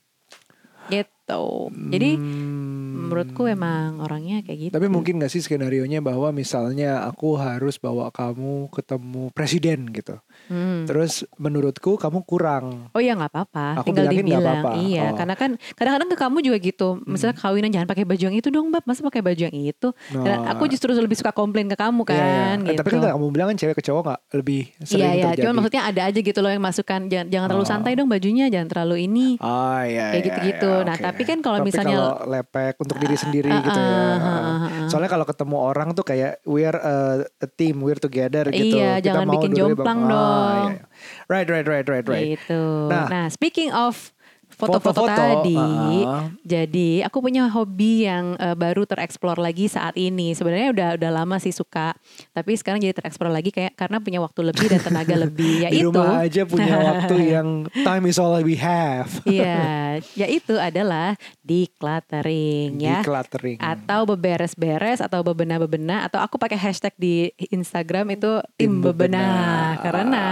Gitu. 0.90 1.46
Jadi 1.94 2.12
Hmm. 2.18 2.56
Menurutku 3.00 3.46
emang 3.46 4.00
orangnya 4.00 4.42
kayak 4.42 4.60
gitu. 4.60 4.74
Tapi 4.74 4.88
mungkin 4.88 5.18
gak 5.18 5.30
sih 5.30 5.40
skenario 5.40 5.86
nya 5.86 6.00
bahwa 6.00 6.30
misalnya 6.32 7.04
aku 7.04 7.36
harus 7.36 7.78
bawa 7.78 8.10
kamu 8.10 8.68
ketemu 8.70 9.30
presiden 9.32 9.88
gitu. 9.90 10.18
Hmm. 10.48 10.84
Terus 10.84 11.22
menurutku 11.38 11.96
kamu 11.96 12.24
kurang. 12.24 12.90
Oh 12.92 13.00
ya 13.00 13.14
nggak 13.14 13.30
apa-apa, 13.30 13.68
Aku 13.80 13.88
tinggal 13.88 14.10
dibilang. 14.10 14.42
apa-apa. 14.64 14.70
Iya, 14.80 15.04
Oh. 15.06 15.16
karena 15.16 15.36
kan 15.36 15.50
kadang-kadang 15.74 16.10
ke 16.10 16.18
kamu 16.18 16.38
juga 16.42 16.58
gitu. 16.60 16.88
Misalnya 17.04 17.36
kawinan 17.36 17.70
jangan 17.70 17.88
pakai 17.88 18.04
baju 18.04 18.24
yang 18.24 18.36
itu 18.36 18.48
dong, 18.48 18.68
Mbak. 18.68 18.84
Masa 18.84 19.02
pakai 19.02 19.22
baju 19.22 19.42
yang 19.44 19.56
itu? 19.56 19.90
Dan 20.10 20.38
Nah. 20.40 20.52
aku 20.52 20.66
justru 20.68 20.90
lebih 20.92 21.14
suka 21.14 21.32
komplain 21.32 21.68
ke 21.68 21.76
kamu 21.76 22.02
Iya, 22.02 22.10
iya. 22.10 22.18
kan, 22.18 22.58
Eh, 22.58 22.66
gitu. 22.68 22.80
Tapi 22.80 22.90
kan 22.92 23.02
kamu 23.12 23.26
bilang 23.30 23.48
kan 23.48 23.58
cewek 23.58 23.76
ke 23.76 23.84
cowok 23.84 24.02
gak 24.08 24.20
lebih 24.34 24.62
sering 24.80 24.98
Iya, 24.98 25.10
iya. 25.12 25.24
terjadi. 25.28 25.42
Cuman 25.44 25.54
maksudnya 25.56 25.84
ada 25.84 26.02
aja 26.04 26.20
gitu 26.20 26.40
loh 26.40 26.50
yang 26.50 26.64
masukan 26.64 27.00
jangan 27.06 27.28
jangan 27.28 27.48
terlalu 27.48 27.66
Oh. 27.66 27.70
santai 27.70 27.92
dong 27.94 28.08
bajunya, 28.08 28.46
jangan 28.48 28.68
terlalu 28.68 28.96
ini. 29.04 29.28
Ah 29.38 29.84
iya 29.84 30.10
Kayak 30.10 30.14
iya, 30.14 30.24
gitu-gitu. 30.24 30.72
iya, 30.74 30.86
Nah, 30.86 30.96
oke. 30.96 31.04
tapi 31.04 31.22
kan 31.24 31.38
kalau 31.40 31.58
misalnya- 31.62 31.98
kalau 31.98 32.14
lepek 32.30 32.74
untuk 32.88 32.98
diri 32.98 33.14
sendiri 33.14 33.52
ah, 33.52 33.60
gitu 33.60 33.78
ya. 33.78 33.92
ah, 33.92 34.00
ah, 34.00 34.18
ah, 34.18 34.58
ah. 34.64 34.88
Soalnya 34.88 35.12
kalau 35.12 35.26
ketemu 35.28 35.58
orang 35.60 35.90
tuh 35.92 36.02
kayak 36.02 36.40
we're 36.44 36.72
a, 36.74 36.96
a 37.28 37.48
team, 37.52 37.84
we're 37.84 38.00
together 38.00 38.48
gitu. 38.50 38.80
Iya, 38.80 38.98
Kita 38.98 39.06
jangan 39.06 39.26
mau 39.28 39.34
bikin 39.36 39.52
dua-duanya 39.52 39.76
jomplang 39.76 40.00
Ah, 40.00 40.08
dong. 40.08 40.56
iya, 40.66 40.72
iya. 40.72 40.84
Right, 41.28 41.48
right, 41.48 41.68
right, 41.68 41.86
right, 41.86 42.06
right. 42.08 42.28
Gitu. 42.34 42.62
Nah. 42.88 43.08
Nah, 43.08 43.26
speaking 43.28 43.70
of 43.70 44.16
foto-foto 44.58 45.06
tadi, 45.06 45.54
ah. 46.02 46.34
jadi 46.42 47.06
aku 47.06 47.22
punya 47.22 47.46
hobi 47.46 48.10
yang 48.10 48.34
eh, 48.42 48.58
baru 48.58 48.90
tereksplor 48.90 49.38
lagi 49.38 49.70
saat 49.70 49.94
ini. 49.94 50.34
Sebenarnya 50.34 50.74
udah 50.74 50.90
udah 50.98 51.12
lama 51.14 51.38
sih 51.38 51.54
suka, 51.54 51.94
tapi 52.34 52.58
sekarang 52.58 52.82
jadi 52.82 52.98
tereksplor 52.98 53.30
lagi 53.30 53.54
kayak 53.54 53.78
karena 53.78 54.02
punya 54.02 54.18
waktu 54.18 54.42
lebih 54.50 54.66
dan 54.74 54.82
tenaga 54.82 55.14
lebih. 55.30 55.56
Ya 55.62 55.70
Di 55.70 55.86
itu. 55.86 55.94
rumah 55.94 56.26
aja 56.26 56.42
punya 56.50 56.76
waktu 56.90 57.16
yang 57.38 57.48
time 57.86 58.04
is 58.10 58.18
all 58.18 58.34
we 58.42 58.58
have. 58.58 59.10
Iya, 59.38 60.02
yaitu 60.18 60.58
adalah 60.58 61.14
decluttering 61.46 62.80
ya. 62.82 63.06
Decluttering. 63.06 63.62
Atau 63.62 64.10
beberes-beres 64.10 65.04
atau 65.04 65.22
bebenah-bebenah 65.22 66.10
atau 66.10 66.18
aku 66.18 66.42
pakai 66.42 66.58
hashtag 66.58 66.96
di 66.98 67.30
Instagram 67.54 68.18
itu 68.18 68.42
tim 68.58 68.82
bebenah. 68.82 68.88
bebenah 68.88 69.68
karena 69.84 70.26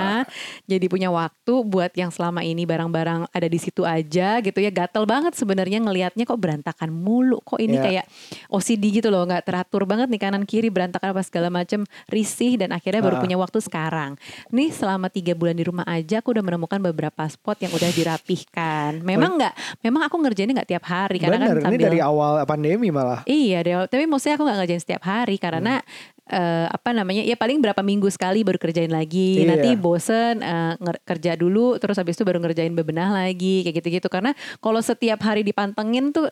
jadi 0.66 0.86
punya 0.90 1.10
waktu 1.14 1.54
buat 1.68 1.92
yang 1.94 2.10
selama 2.10 2.42
ini 2.42 2.64
barang-barang 2.64 3.30
ada 3.30 3.48
di 3.52 3.60
situ 3.62 3.84
aja 3.84 4.15
gitu 4.40 4.58
ya 4.58 4.70
gatel 4.70 5.04
banget 5.04 5.34
sebenarnya 5.34 5.80
ngelihatnya 5.80 6.24
kok 6.24 6.38
berantakan 6.38 6.90
mulu 6.90 7.40
kok 7.42 7.58
ini 7.58 7.76
Ya. 7.76 7.84
kayak 7.84 8.06
OCD 8.48 8.84
gitu 8.94 9.10
loh 9.10 9.24
nggak 9.24 9.44
teratur 9.44 9.84
banget 9.84 10.08
nih 10.08 10.18
kanan 10.18 10.44
kiri 10.44 10.70
berantakan 10.70 11.12
apa 11.12 11.22
segala 11.22 11.50
macem 11.50 11.82
risih 12.08 12.56
dan 12.56 12.72
akhirnya 12.72 13.00
baru 13.00 13.18
Ah. 13.18 13.22
punya 13.22 13.36
waktu 13.36 13.60
sekarang 13.60 14.16
nih 14.50 14.70
selama 14.70 15.08
tiga 15.08 15.34
bulan 15.34 15.54
di 15.54 15.64
rumah 15.64 15.84
aja 15.84 16.20
aku 16.20 16.32
udah 16.32 16.42
menemukan 16.42 16.80
beberapa 16.82 17.26
spot 17.26 17.60
yang 17.60 17.72
udah 17.72 17.90
dirapihkan 17.90 19.02
memang 19.02 19.36
nggak 19.36 19.54
memang 19.82 20.02
aku 20.04 20.16
ngerjainnya 20.18 20.56
nggak 20.56 20.70
tiap 20.70 20.86
hari 20.86 21.18
karena 21.18 21.36
Bener, 21.38 21.48
kan 21.50 21.56
ini 21.56 21.66
sambil 21.66 21.80
dari 21.84 22.00
awal 22.00 22.34
pandemi 22.46 22.88
malah. 22.90 23.22
Iya, 23.26 23.58
deh. 23.60 23.76
tapi 23.86 24.06
maksudnya 24.06 24.36
aku 24.36 24.44
nggak 24.44 24.58
ngerjain 24.60 24.82
setiap 24.82 25.04
hari 25.04 25.36
karena 25.36 25.82
eh, 26.26 26.68
apa 26.68 26.90
namanya? 26.90 27.22
Ya 27.22 27.34
paling 27.34 27.62
berapa 27.62 27.80
minggu 27.80 28.10
sekali 28.10 28.42
baru 28.42 28.58
kerjain 28.58 28.90
lagi. 28.90 29.42
Iya. 29.42 29.56
Nanti 29.56 29.70
bosen 29.76 30.42
eh, 30.42 30.74
nger- 30.78 31.04
kerja 31.04 31.32
dulu, 31.34 31.78
terus 31.78 31.96
habis 31.96 32.16
itu 32.16 32.26
baru 32.26 32.42
ngerjain 32.42 32.74
bebenah 32.74 33.14
lagi, 33.14 33.62
kayak 33.62 33.82
gitu-gitu. 33.82 34.08
Karena 34.08 34.34
kalau 34.58 34.82
setiap 34.82 35.22
hari 35.22 35.42
dipantengin 35.42 36.10
tuh 36.10 36.28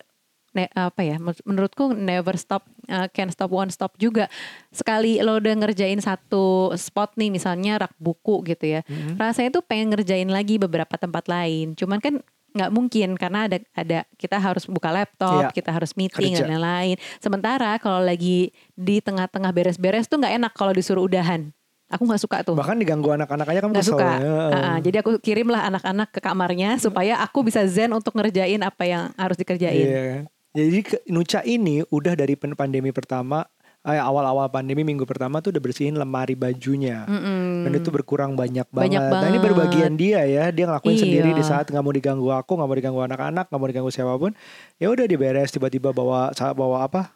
ne- 0.53 0.69
apa 0.71 1.01
ya? 1.01 1.17
men- 1.17 1.41
Menurutku 1.43 1.93
never 1.93 2.37
stop, 2.37 2.65
eh, 2.85 3.09
can 3.09 3.29
stop 3.29 3.49
one 3.49 3.69
stop 3.69 3.93
juga. 3.97 4.29
Sekali 4.69 5.17
lo 5.19 5.37
udah 5.37 5.53
ngerjain 5.55 5.97
satu 5.97 6.73
spot 6.73 7.13
nih, 7.13 7.29
misalnya 7.29 7.81
rak 7.81 7.93
buku 7.97 8.41
gitu 8.45 8.65
ya, 8.69 8.81
Mm-hmm. 8.85 9.17
rasanya 9.17 9.49
tuh 9.49 9.63
pengen 9.63 9.93
ngerjain 9.93 10.29
lagi 10.29 10.57
beberapa 10.57 10.93
tempat 10.93 11.25
lain. 11.25 11.73
Cuman 11.73 11.97
kan 11.97 12.21
nggak 12.53 12.69
mungkin 12.69 13.17
karena 13.17 13.49
ada 13.49 13.57
ada 13.73 13.99
kita 14.15 14.37
harus 14.37 14.69
buka 14.69 14.93
laptop, 14.93 15.49
Iya. 15.49 15.55
kita 15.57 15.73
harus 15.73 15.97
meeting 15.97 16.37
Kerja. 16.37 16.45
dan 16.45 16.57
lain-lain. 16.57 16.95
Sementara 17.17 17.81
kalau 17.81 17.99
lagi 17.99 18.53
di 18.77 19.01
tengah-tengah 19.01 19.49
beres-beres 19.49 20.05
tuh 20.05 20.21
nggak 20.21 20.33
enak 20.37 20.53
kalau 20.53 20.71
disuruh 20.71 21.03
udahan. 21.05 21.49
Aku 21.93 22.09
nggak 22.09 22.21
suka 22.21 22.37
tuh. 22.41 22.57
Bahkan 22.57 22.77
diganggu 22.81 23.13
anak-anak 23.13 23.45
aja 23.53 23.59
kamu 23.61 23.73
Nggak 23.77 23.85
suka. 23.85 24.09
Ah, 24.17 24.53
ah. 24.53 24.77
jadi 24.81 25.05
aku 25.05 25.21
kirimlah 25.21 25.61
anak-anak 25.69 26.09
ke 26.09 26.19
kamarnya 26.21 26.81
supaya 26.81 27.21
aku 27.21 27.45
bisa 27.45 27.61
zen 27.69 27.93
untuk 27.93 28.17
ngerjain 28.17 28.61
apa 28.65 28.83
yang 28.85 29.03
harus 29.13 29.37
dikerjain. 29.37 29.85
Iya. 29.85 30.05
Jadi 30.53 31.09
Nuca 31.09 31.41
ini 31.45 31.81
udah 31.89 32.13
dari 32.13 32.37
pandemi 32.37 32.93
pertama, 32.93 33.45
eh, 33.83 33.99
awal-awal 33.99 34.47
pandemi 34.47 34.81
minggu 34.81 35.03
pertama 35.03 35.39
tuh 35.39 35.51
udah 35.51 35.59
bersihin 35.59 35.93
lemari 35.93 36.33
bajunya. 36.33 37.03
Mm-mm. 37.03 37.67
Dan 37.67 37.71
itu 37.73 37.89
berkurang 37.89 38.33
banyak 38.33 38.63
banget. 38.67 38.87
Banyak 38.95 39.01
Nah 39.11 39.27
ini 39.27 39.39
baru 39.39 39.55
banget. 39.55 39.63
bagian 39.69 39.93
dia 39.93 40.19
ya, 40.23 40.49
dia 40.49 40.65
ngelakuin 40.65 40.95
Iya. 40.95 41.03
sendiri 41.03 41.29
di 41.31 41.43
saat 41.43 41.67
nggak 41.67 41.83
mau 41.83 41.91
diganggu 41.91 42.27
aku, 42.29 42.51
nggak 42.55 42.67
mau 42.67 42.77
diganggu 42.77 43.01
anak-anak, 43.01 43.45
nggak 43.51 43.59
mau 43.59 43.67
diganggu 43.67 43.91
siapa 43.91 44.15
pun. 44.15 44.31
Ya 44.79 44.87
udah 44.87 45.03
diberes, 45.03 45.51
tiba-tiba 45.51 45.91
bawa 45.91 46.31
bawa 46.53 46.87
apa? 46.87 47.11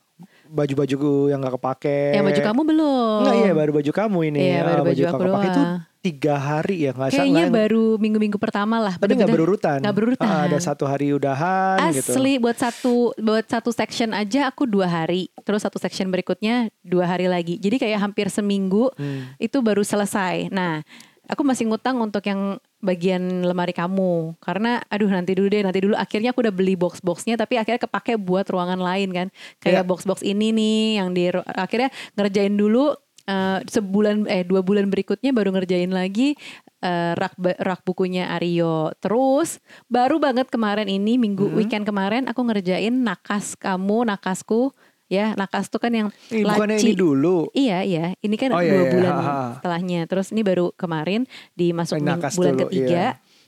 Baju-baju 0.48 0.98
yang 1.30 1.40
nggak 1.40 1.56
kepake. 1.56 2.00
Yang 2.16 2.26
baju 2.26 2.42
kamu 2.52 2.62
belum? 2.64 3.18
Enggak 3.24 3.36
iya 3.38 3.52
baru 3.54 3.72
baju 3.76 3.92
kamu 3.94 4.20
ini. 4.28 4.40
Iya, 4.42 4.60
baru 4.64 4.82
Ah, 4.82 4.86
baju 4.86 4.98
yang 4.98 5.08
aku 5.08 5.18
nggak 5.18 5.32
kepake 5.32 5.48
itu. 5.48 5.64
Tiga 6.00 6.36
hari 6.38 6.86
ya 6.86 6.92
nggak 6.94 7.10
salah. 7.10 7.26
Kayaknya 7.26 7.46
baru 7.50 7.86
minggu-minggu 7.98 8.38
pertama 8.38 8.78
lah. 8.80 8.96
Tapi 8.96 9.18
nggak 9.18 9.34
berurutan. 9.34 9.80
Nggak 9.82 9.96
berurutan. 9.96 10.28
Ah, 10.28 10.48
ada 10.48 10.58
satu 10.58 10.86
hari 10.86 11.12
udahan 11.12 11.92
gitu. 11.92 12.14
Asli 12.16 12.38
buat 12.38 12.58
satu 12.58 13.12
buat 13.18 13.46
satu 13.46 13.70
section 13.70 14.14
aja 14.14 14.48
aku 14.48 14.64
dua 14.66 14.88
hari, 14.88 15.28
terus 15.44 15.66
satu 15.66 15.78
section 15.78 16.08
berikutnya 16.08 16.70
dua 16.82 17.10
hari 17.10 17.28
lagi. 17.28 17.58
Jadi 17.58 17.78
kayak 17.78 18.00
hampir 18.00 18.30
seminggu 18.30 18.90
Hmm. 18.96 19.36
itu 19.38 19.60
baru 19.60 19.82
selesai. 19.82 20.50
Nah, 20.50 20.82
aku 21.28 21.44
masih 21.44 21.68
ngutang 21.68 22.00
untuk 22.00 22.24
yang 22.24 22.56
bagian 22.78 23.42
lemari 23.42 23.74
kamu 23.74 24.38
karena 24.38 24.78
aduh 24.86 25.10
nanti 25.10 25.34
dulu 25.34 25.50
deh 25.50 25.66
nanti 25.66 25.82
dulu 25.82 25.98
akhirnya 25.98 26.30
aku 26.30 26.46
udah 26.46 26.54
beli 26.54 26.78
box 26.78 27.02
boxnya 27.02 27.34
tapi 27.34 27.58
akhirnya 27.58 27.82
kepake 27.82 28.22
buat 28.22 28.46
ruangan 28.46 28.78
lain 28.78 29.10
kan 29.10 29.28
kayak 29.58 29.82
Iya. 29.82 29.90
box 29.90 30.06
box 30.06 30.22
ini 30.22 30.54
nih 30.54 31.02
yang 31.02 31.10
di 31.10 31.26
akhirnya 31.50 31.90
ngerjain 32.14 32.54
dulu 32.54 32.94
eh, 33.28 33.60
sebulan 33.64 34.26
eh 34.26 34.42
dua 34.42 34.64
bulan 34.64 34.88
berikutnya 34.88 35.30
baru 35.30 35.52
ngerjain 35.52 35.92
lagi 35.92 36.34
eh, 36.80 37.14
rak 37.14 37.36
rak 37.40 37.84
bukunya 37.84 38.32
Aryo 38.32 38.96
terus 38.98 39.60
baru 39.86 40.18
banget 40.18 40.48
kemarin 40.48 40.88
ini 40.88 41.16
minggu 41.16 41.46
Mm-hmm. 41.46 41.60
weekend 41.60 41.84
kemarin 41.86 42.24
aku 42.26 42.42
ngerjain 42.42 43.04
nakas 43.04 43.54
kamu 43.54 44.08
nakasku 44.08 44.72
ya 45.08 45.32
nakas 45.40 45.72
tuh 45.72 45.80
kan 45.80 45.92
yang 45.96 46.08
bukannya 46.28 46.76
laci 46.76 46.92
ini 46.92 47.00
dulu. 47.00 47.48
Iya 47.56 47.80
iya, 47.80 48.06
ini 48.20 48.36
kan 48.36 48.52
Oh, 48.52 48.60
dua 48.60 48.68
iya, 48.68 48.76
iya. 48.76 48.92
bulan 48.92 49.14
Ha, 49.16 49.24
ha. 49.24 49.40
setelahnya. 49.56 50.00
Terus 50.04 50.28
ini 50.36 50.44
baru 50.44 50.76
kemarin 50.76 51.24
dimasuk 51.56 51.96
Eh, 51.96 52.04
nakas 52.04 52.36
bulan 52.36 52.60
dulu, 52.60 52.68
ketiga. 52.68 52.92
iya. 52.92 53.08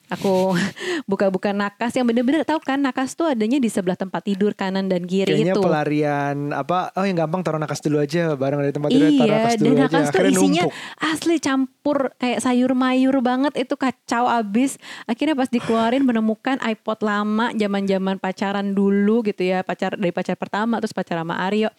Aku 0.10 0.58
buka-buka 1.10 1.50
nakas 1.52 1.94
yang 1.94 2.04
bener-bener 2.04 2.42
tahu 2.42 2.58
kan 2.60 2.78
nakas 2.78 3.14
tuh 3.14 3.26
adanya 3.26 3.58
di 3.58 3.68
sebelah 3.68 3.94
tempat 3.94 4.22
tidur 4.24 4.52
kanan 4.52 4.86
dan 4.86 5.06
kiri 5.06 5.30
Kayaknya 5.32 5.54
itu. 5.54 5.62
pelarian 5.62 6.38
apa? 6.50 6.90
Oh 6.94 7.04
yang 7.04 7.16
gampang 7.16 7.42
taruh 7.42 7.58
nakas 7.58 7.80
dulu 7.80 7.98
aja 7.98 8.34
bareng 8.34 8.60
dari 8.60 8.72
tempat 8.72 8.90
tidur 8.90 9.10
taruh 9.12 9.22
Iya, 9.22 9.36
nakas 9.36 9.54
dan 9.54 9.62
dulu 9.62 9.72
aja. 9.72 9.84
nakas 9.84 10.02
tuh 10.02 10.10
Akhirnya 10.12 10.34
isinya 10.36 10.64
numpuk. 10.64 10.74
asli 11.00 11.36
campur 11.38 11.98
kayak 12.16 12.40
sayur 12.40 12.72
mayur 12.74 13.16
banget 13.20 13.54
itu 13.56 13.74
kacau 13.74 14.26
abis. 14.26 14.76
Akhirnya 15.06 15.34
pas 15.34 15.48
dikeluarin 15.48 16.02
menemukan 16.02 16.58
iPod 16.60 17.00
lama 17.00 17.50
zaman-zaman 17.52 18.18
pacaran 18.18 18.68
dulu 18.70 19.22
gitu 19.24 19.44
ya, 19.44 19.62
pacar 19.62 19.94
dari 19.94 20.10
pacar 20.10 20.34
pertama 20.34 20.78
terus 20.78 20.92
pacar 20.92 21.18
sama 21.18 21.38
Aryo. 21.40 21.70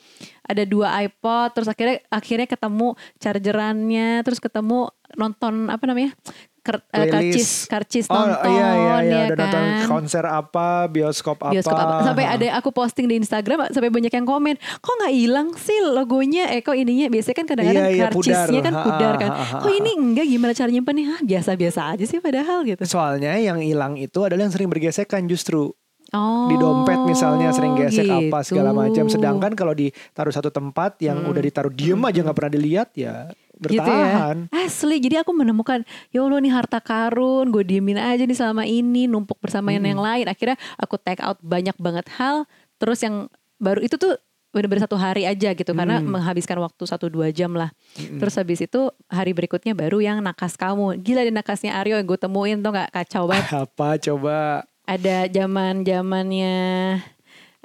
Ada 0.43 0.63
dua 0.65 0.91
iPod, 1.01 1.53
terus 1.53 1.67
akhirnya 1.67 2.03
akhirnya 2.09 2.45
ketemu 2.45 2.95
chargerannya, 3.41 4.21
terus 4.21 4.39
ketemu 4.39 4.91
nonton 5.13 5.67
apa 5.67 5.85
namanya? 5.85 6.15
Ker, 6.61 6.77
eh, 6.93 7.09
karcis, 7.09 7.65
karcis 7.65 8.05
oh, 8.07 8.21
nonton 8.21 8.53
iya, 8.53 8.69
iya, 8.71 8.95
iya. 9.01 9.19
ya 9.25 9.33
Udah 9.33 9.37
nonton 9.41 9.65
kan. 9.65 9.87
konser 9.89 10.25
apa, 10.25 10.69
bioskop 10.87 11.41
apa. 11.41 11.57
bioskop 11.57 11.73
apa. 11.73 12.05
Sampai 12.05 12.29
ada 12.29 12.47
aku 12.55 12.69
posting 12.69 13.09
di 13.09 13.17
Instagram 13.17 13.73
sampai 13.73 13.89
banyak 13.89 14.13
yang 14.13 14.29
komen, 14.29 14.55
kok 14.61 14.93
nggak 14.95 15.15
hilang 15.17 15.49
sih 15.57 15.81
logonya? 15.81 16.53
Eh 16.53 16.61
kok 16.61 16.77
ininya 16.77 17.09
biasanya 17.09 17.37
kan 17.37 17.47
kadang-kadang 17.49 17.85
Iya, 17.85 17.97
iya, 17.97 18.05
karcisnya 18.07 18.45
pudar. 18.61 18.67
kan 18.69 18.75
pudar 18.85 19.13
kan. 19.17 19.31
ha, 19.33 19.41
ha, 19.41 19.59
Kok 19.59 19.73
ini 19.73 19.91
enggak 19.97 20.27
gimana 20.29 20.53
cara 20.53 20.69
nyimpennya? 20.69 21.05
Hah, 21.11 21.21
biasa-biasa 21.25 21.81
aja 21.97 22.05
sih 22.05 22.19
padahal 22.21 22.59
gitu. 22.63 22.83
Soalnya 22.85 23.33
yang 23.37 23.59
hilang 23.59 23.97
itu 23.97 24.21
adalah 24.21 24.45
yang 24.45 24.53
sering 24.53 24.69
bergesekan 24.69 25.25
justru. 25.25 25.73
Oh, 26.11 26.51
di 26.51 26.59
dompet 26.59 26.99
misalnya 27.07 27.55
sering 27.55 27.79
gesek 27.79 28.03
apa 28.05 28.43
segala 28.43 28.75
macam. 28.75 29.07
gitu. 29.07 29.15
Sedangkan 29.15 29.55
kalau 29.55 29.71
ditaruh 29.73 30.35
satu 30.35 30.51
tempat 30.51 30.99
yang 30.99 31.23
udah 31.25 31.39
ditaruh 31.39 31.71
diem 31.71 32.03
aja 32.03 32.21
nggak 32.21 32.35
pernah 32.35 32.51
dilihat 32.51 32.91
ya 32.99 33.31
Gitu 33.61 33.77
bertahan. 33.77 34.49
ya. 34.49 34.65
Asli, 34.65 34.97
jadi 34.99 35.21
aku 35.21 35.31
menemukan, 35.31 35.85
ya 36.09 36.25
Allah 36.25 36.41
nih 36.41 36.49
harta 36.49 36.81
karun, 36.81 37.49
gue 37.49 37.61
diemin 37.61 37.97
aja 37.97 38.25
nih 38.25 38.33
selama 38.33 38.65
ini, 38.65 39.05
numpuk 39.05 39.37
bersama 39.37 39.69
Hmm. 39.69 39.85
yang 39.85 40.01
lain. 40.01 40.25
Akhirnya 40.25 40.57
aku 40.75 40.97
take 40.97 41.21
out 41.21 41.37
banyak 41.39 41.77
banget 41.77 42.09
hal, 42.17 42.49
terus 42.77 43.01
yang 43.01 43.29
baru 43.57 43.81
itu 43.81 43.95
tuh 43.95 44.17
bener-bener 44.51 44.83
satu 44.83 44.97
hari 44.97 45.23
aja 45.25 45.53
gitu, 45.53 45.71
karena 45.71 46.01
Hmm. 46.01 46.11
menghabiskan 46.11 46.59
waktu 46.59 46.83
satu 46.83 47.07
dua 47.07 47.31
jam 47.31 47.53
lah. 47.53 47.71
Terus 47.95 48.35
habis 48.35 48.59
itu 48.59 48.89
hari 49.07 49.31
berikutnya 49.31 49.73
baru 49.73 50.01
yang 50.01 50.19
nakas 50.19 50.57
kamu. 50.57 50.99
Gila 50.99 51.23
deh 51.23 51.31
nakasnya 51.31 51.77
Aryo 51.77 51.95
yang 51.95 52.09
gue 52.09 52.17
temuin 52.17 52.59
tuh 52.59 52.73
gak 52.73 52.91
kacau 52.91 53.29
banget. 53.29 53.47
Apa 53.69 53.95
coba? 53.97 54.65
ada 54.83 55.31
zaman 55.31 55.87
zamannya 55.87 56.59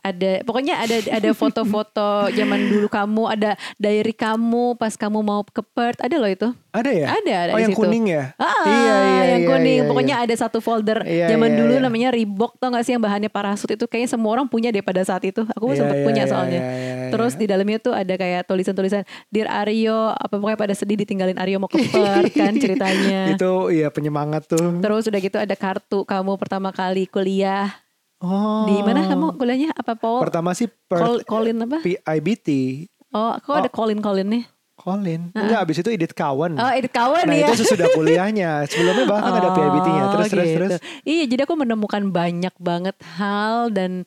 ada 0.06 0.32
pokoknya 0.42 0.78
ada 0.78 0.96
ada 1.10 1.30
foto-foto 1.32 2.10
zaman 2.30 2.70
dulu 2.70 2.86
kamu 2.86 3.24
ada 3.28 3.52
diary 3.76 4.14
kamu 4.14 4.76
pas 4.76 4.94
kamu 4.94 5.20
mau 5.20 5.42
ke 5.42 5.66
Perth 5.66 5.98
ada 5.98 6.16
loh 6.16 6.30
itu 6.30 6.50
Ada 6.70 6.92
ya? 6.92 7.08
Ada, 7.08 7.36
ada 7.40 7.52
Oh 7.56 7.60
yang 7.64 7.72
situ. 7.72 7.80
kuning 7.82 8.04
ya? 8.12 8.36
Ah, 8.36 8.68
iya 8.68 8.76
iya 9.00 9.24
yang 9.32 9.42
iya, 9.42 9.48
kuning. 9.48 9.80
iya, 9.80 9.88
Pokoknya 9.88 10.16
iya. 10.20 10.26
ada 10.28 10.36
satu 10.36 10.60
folder 10.60 11.08
Iya, 11.08 11.32
zaman 11.32 11.48
iya, 11.48 11.60
dulu 11.64 11.72
iya. 11.72 11.80
namanya 11.80 12.10
Reebok 12.12 12.60
tau 12.60 12.68
gak 12.68 12.84
sih 12.84 12.92
yang 12.92 13.00
bahannya 13.00 13.32
parasut 13.32 13.72
itu 13.72 13.88
kayaknya 13.88 14.12
semua 14.12 14.36
orang 14.36 14.44
punya 14.46 14.76
deh 14.76 14.84
pada 14.84 15.00
saat 15.00 15.24
itu. 15.24 15.48
Aku 15.56 15.72
Iya, 15.72 15.80
sempat 15.80 15.96
iya, 15.96 16.04
punya 16.04 16.24
iya, 16.28 16.28
soalnya. 16.28 16.60
iya, 16.60 16.76
iya, 16.76 17.12
Terus 17.16 17.32
iya. 17.32 17.40
di 17.40 17.46
dalamnya 17.48 17.80
tuh 17.80 17.94
ada 17.96 18.14
kayak 18.14 18.42
tulisan-tulisan 18.44 19.08
Dear 19.32 19.48
Aryo, 19.56 20.12
apa 20.12 20.36
pokoknya 20.36 20.60
pada 20.60 20.76
sedih 20.76 21.00
ditinggalin 21.00 21.40
Aryo 21.40 21.58
mau 21.58 21.72
ke 21.72 21.80
Perth 21.80 22.36
kan 22.36 22.52
ceritanya. 22.68 23.32
Itu 23.32 23.72
iya 23.72 23.88
penyemangat 23.88 24.44
tuh. 24.46 24.76
Terus 24.76 25.08
udah 25.08 25.20
gitu 25.22 25.38
ada 25.40 25.56
kartu 25.56 26.04
kamu 26.04 26.36
pertama 26.36 26.76
kali 26.76 27.08
kuliah 27.08 27.72
Oh. 28.25 28.65
di 28.65 28.82
mana 28.82 29.05
kamu 29.05 29.38
kuliahnya 29.38 29.70
apa 29.72 29.94
Paul? 29.94 30.17
Pertama 30.20 30.51
sih 30.51 30.65
Col- 30.65 31.22
per 31.22 31.29
Colin 31.29 31.62
apa? 31.62 31.77
PIBT. 31.79 32.50
Oh, 33.12 33.38
kok 33.38 33.53
ada 33.55 33.70
Colin 33.70 34.01
Colin 34.01 34.25
nih? 34.27 34.44
Colin. 34.75 35.32
Enggak, 35.32 35.60
abis 35.62 35.77
itu 35.79 35.89
Edit 35.89 36.12
Kawan. 36.12 36.60
Oh, 36.60 36.67
edit 36.67 36.91
kawan 36.91 37.24
nah 37.24 37.34
ya. 37.34 37.48
itu 37.48 37.63
sesudah 37.63 37.88
kuliahnya. 37.89 38.67
Sebelumnya 38.67 39.05
bahkan 39.08 39.32
ada 39.39 39.50
PIBT-nya. 39.50 40.03
Terus 40.12 40.25
Oh, 40.25 40.32
terus 40.32 40.46
gitu. 40.46 40.58
terus. 40.58 40.74
Iya, 41.01 41.24
jadi 41.25 41.41
aku 41.48 41.55
menemukan 41.55 42.03
banyak 42.10 42.51
banget 42.60 42.98
hal 43.15 43.72
dan 43.72 44.03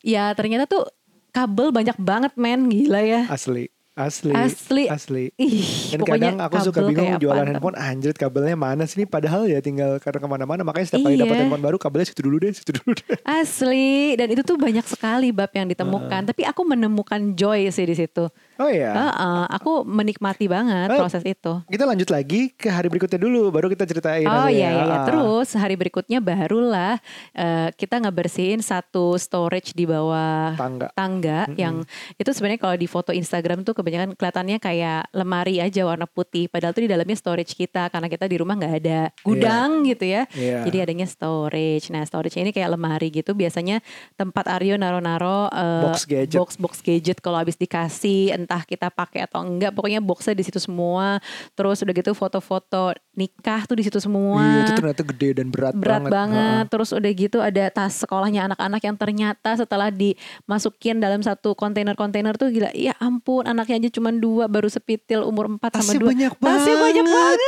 ya 0.00 0.30
ternyata 0.32 0.70
tuh 0.70 0.86
kabel 1.32 1.74
banyak 1.74 1.96
banget 1.98 2.32
men, 2.36 2.68
gila 2.68 3.02
ya. 3.02 3.26
Asli. 3.26 3.66
Asli. 3.92 4.32
Asli. 4.32 4.88
Asli. 4.88 5.24
Ih, 5.36 5.60
Dan 5.92 6.00
kadang 6.02 6.36
aku 6.40 6.64
suka 6.64 6.80
bingung 6.80 7.20
jualan 7.20 7.44
apaan. 7.44 7.48
handphone 7.52 7.76
anjir 7.76 8.16
kabelnya 8.16 8.56
mana 8.56 8.88
sih 8.88 9.04
padahal 9.04 9.44
ya 9.44 9.60
tinggal 9.60 10.00
karena 10.00 10.16
ke 10.16 10.24
mana-mana 10.26 10.64
makanya 10.64 10.88
setiap 10.88 11.04
kali 11.04 11.20
dapat 11.20 11.36
Iya. 11.36 11.40
handphone 11.44 11.60
baru 11.60 11.76
kabelnya 11.76 12.08
situ 12.08 12.24
dulu 12.24 12.40
deh 12.40 12.56
situ 12.56 12.72
dulu 12.72 12.96
deh. 12.96 13.20
Asli 13.22 14.16
dan 14.16 14.32
itu 14.32 14.40
tuh 14.40 14.56
banyak 14.56 14.86
sekali 14.86 15.28
bab 15.28 15.52
yang 15.52 15.68
ditemukan. 15.68 16.24
Tapi 16.24 16.42
aku 16.42 16.64
menemukan 16.64 17.36
joy 17.36 17.68
sih 17.68 17.84
di 17.84 17.92
situ. 17.94 18.32
Oh 18.62 18.70
iya. 18.70 18.94
Heeh, 18.94 19.42
aku 19.50 19.82
menikmati 19.82 20.46
banget 20.46 20.86
Oh. 20.88 21.02
proses 21.02 21.22
itu. 21.22 21.52
Kita 21.66 21.82
lanjut 21.82 22.06
lagi 22.08 22.54
ke 22.54 22.70
hari 22.70 22.86
berikutnya 22.86 23.18
dulu 23.18 23.50
baru 23.50 23.66
kita 23.66 23.82
ceritain 23.82 24.22
Oh 24.22 24.46
iya 24.46 24.70
iya, 24.70 24.82
iya. 24.86 24.94
Ah. 24.94 25.04
Terus 25.04 25.50
hari 25.54 25.74
berikutnya 25.74 26.22
barulah 26.22 27.02
eh, 27.32 27.68
kita 27.72 27.98
ngebersihin 27.98 28.62
satu 28.62 29.18
storage 29.18 29.72
di 29.72 29.82
bawah 29.82 30.54
Tangga. 30.54 30.94
tangga 30.94 31.40
yang 31.54 31.82
itu 32.14 32.30
sebenarnya 32.30 32.60
kalau 32.60 32.76
di 32.76 32.86
foto 32.86 33.10
Instagram 33.10 33.62
tuh 33.62 33.74
kebanyakan 33.74 34.14
kelihatannya 34.14 34.58
kayak 34.58 35.10
lemari 35.10 35.58
aja 35.58 35.82
warna 35.82 36.04
putih 36.04 36.46
padahal 36.46 36.70
tuh 36.70 36.84
di 36.84 36.90
dalamnya 36.90 37.16
storage 37.16 37.52
kita 37.52 37.88
karena 37.88 38.06
kita 38.06 38.28
di 38.28 38.36
rumah 38.36 38.54
nggak 38.54 38.74
ada 38.78 39.00
gudang 39.22 39.82
gitu 39.84 40.04
ya. 40.04 40.22
Iya. 40.32 40.62
Jadi 40.62 40.76
adanya 40.78 41.06
storage. 41.06 41.88
Nah, 41.88 42.04
storage 42.04 42.36
ini 42.36 42.52
kayak 42.52 42.70
lemari 42.70 43.08
gitu 43.08 43.32
biasanya 43.32 43.80
tempat 44.14 44.44
Aryo 44.50 44.76
naro-naro 44.76 45.48
eh, 45.48 45.82
Box 45.82 46.04
gadget. 46.04 46.36
box-box 46.36 46.74
gadget 46.80 47.18
kalau 47.18 47.40
habis 47.40 47.56
dikasih 47.56 48.34
entah 48.34 48.51
kita 48.60 48.92
pakai 48.92 49.24
atau 49.24 49.40
enggak 49.40 49.72
pokoknya 49.72 50.04
boxnya 50.04 50.36
di 50.36 50.44
situ 50.44 50.60
semua. 50.60 51.16
Terus 51.56 51.80
udah 51.80 51.94
gitu 51.94 52.12
foto-foto 52.12 52.92
nikah 53.12 53.68
tuh 53.68 53.76
di 53.76 53.84
situ 53.84 54.00
semua 54.00 54.40
Iya, 54.40 54.58
itu 54.64 54.72
ternyata 54.72 55.02
gede 55.04 55.28
dan 55.36 55.52
berat, 55.52 55.76
berat 55.76 56.00
banget, 56.00 56.12
banget. 56.16 56.64
terus 56.72 56.88
udah 56.90 57.12
gitu 57.12 57.38
ada 57.38 57.68
tas 57.68 57.92
sekolahnya 58.00 58.48
anak-anak 58.48 58.80
yang 58.80 58.96
ternyata 58.96 59.50
setelah 59.52 59.92
dimasukin 59.92 60.96
dalam 60.96 61.20
satu 61.20 61.52
kontainer-kontainer 61.52 62.34
tuh 62.34 62.48
gila 62.48 62.72
ya 62.72 62.96
ampun 62.98 63.44
anaknya 63.44 63.84
aja 63.84 63.90
cuma 63.92 64.08
dua 64.10 64.48
baru 64.48 64.64
sepitil 64.66 65.28
umur 65.28 65.60
4 65.60 65.84
sama 65.84 65.92
dua 66.00 66.08
banyak 66.08 66.32
tasnya 66.34 66.72
banget. 66.72 66.80
banyak 66.88 67.06
banget 67.06 67.38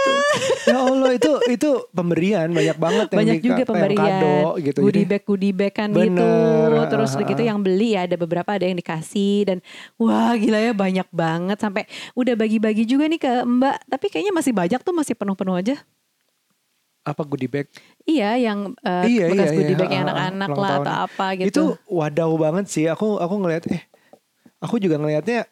ya 0.68 0.76
Allah 0.78 1.10
itu 1.16 1.32
itu 1.48 1.70
pemberian 1.90 2.48
banyak 2.52 2.76
banget 2.76 3.06
yang 3.08 3.18
banyak 3.24 3.34
di- 3.34 3.42
juga 3.42 3.56
yang 3.56 3.70
pemberian 3.72 3.98
kado 4.20 4.36
gitu. 4.60 4.78
goodie 4.84 5.06
bag 5.08 5.22
goodie 5.24 5.54
bag 5.56 5.72
kan 5.72 5.88
Bener, 5.88 6.12
gitu 6.12 6.28
terus 6.92 7.08
ah, 7.08 7.16
udah 7.16 7.26
gitu 7.26 7.42
yang 7.42 7.58
beli 7.58 7.96
ya 7.96 8.04
ada 8.04 8.16
beberapa 8.20 8.52
ada 8.52 8.68
yang 8.68 8.76
dikasih 8.76 9.48
dan 9.48 9.58
wah 9.96 10.36
gila 10.36 10.60
ya 10.60 10.76
banyak 10.76 10.93
banget 11.10 11.58
sampai 11.58 11.82
udah 12.14 12.38
bagi-bagi 12.38 12.86
juga 12.86 13.10
nih 13.10 13.18
ke 13.18 13.32
mbak 13.42 13.82
tapi 13.90 14.06
kayaknya 14.06 14.30
masih 14.30 14.54
banyak 14.54 14.78
tuh 14.78 14.94
masih 14.94 15.18
penuh-penuh 15.18 15.58
aja 15.58 15.76
apa 17.04 17.20
goodie 17.20 17.50
bag? 17.50 17.68
iya 18.08 18.32
yang 18.40 18.72
eh, 18.80 19.04
Iya, 19.04 19.26
bekas 19.28 19.48
iya, 19.52 19.56
goodie 19.60 19.74
iya, 19.74 19.80
bag 19.80 19.90
yang 19.92 20.04
ah, 20.04 20.08
ah, 20.08 20.14
anak-anak 20.16 20.48
ulang 20.48 20.60
lah 20.62 20.70
tahun. 20.70 20.84
atau 20.86 20.94
apa 21.04 21.26
gitu 21.36 21.48
Itu 21.50 21.62
wadaw 21.84 22.30
banget 22.38 22.64
sih. 22.72 22.84
Aku 22.88 23.20
aku 23.20 23.34
ngeliat 23.44 23.64
eh 23.68 23.82
aku 24.56 24.80
juga 24.80 24.96
ngelihatnya 24.96 25.44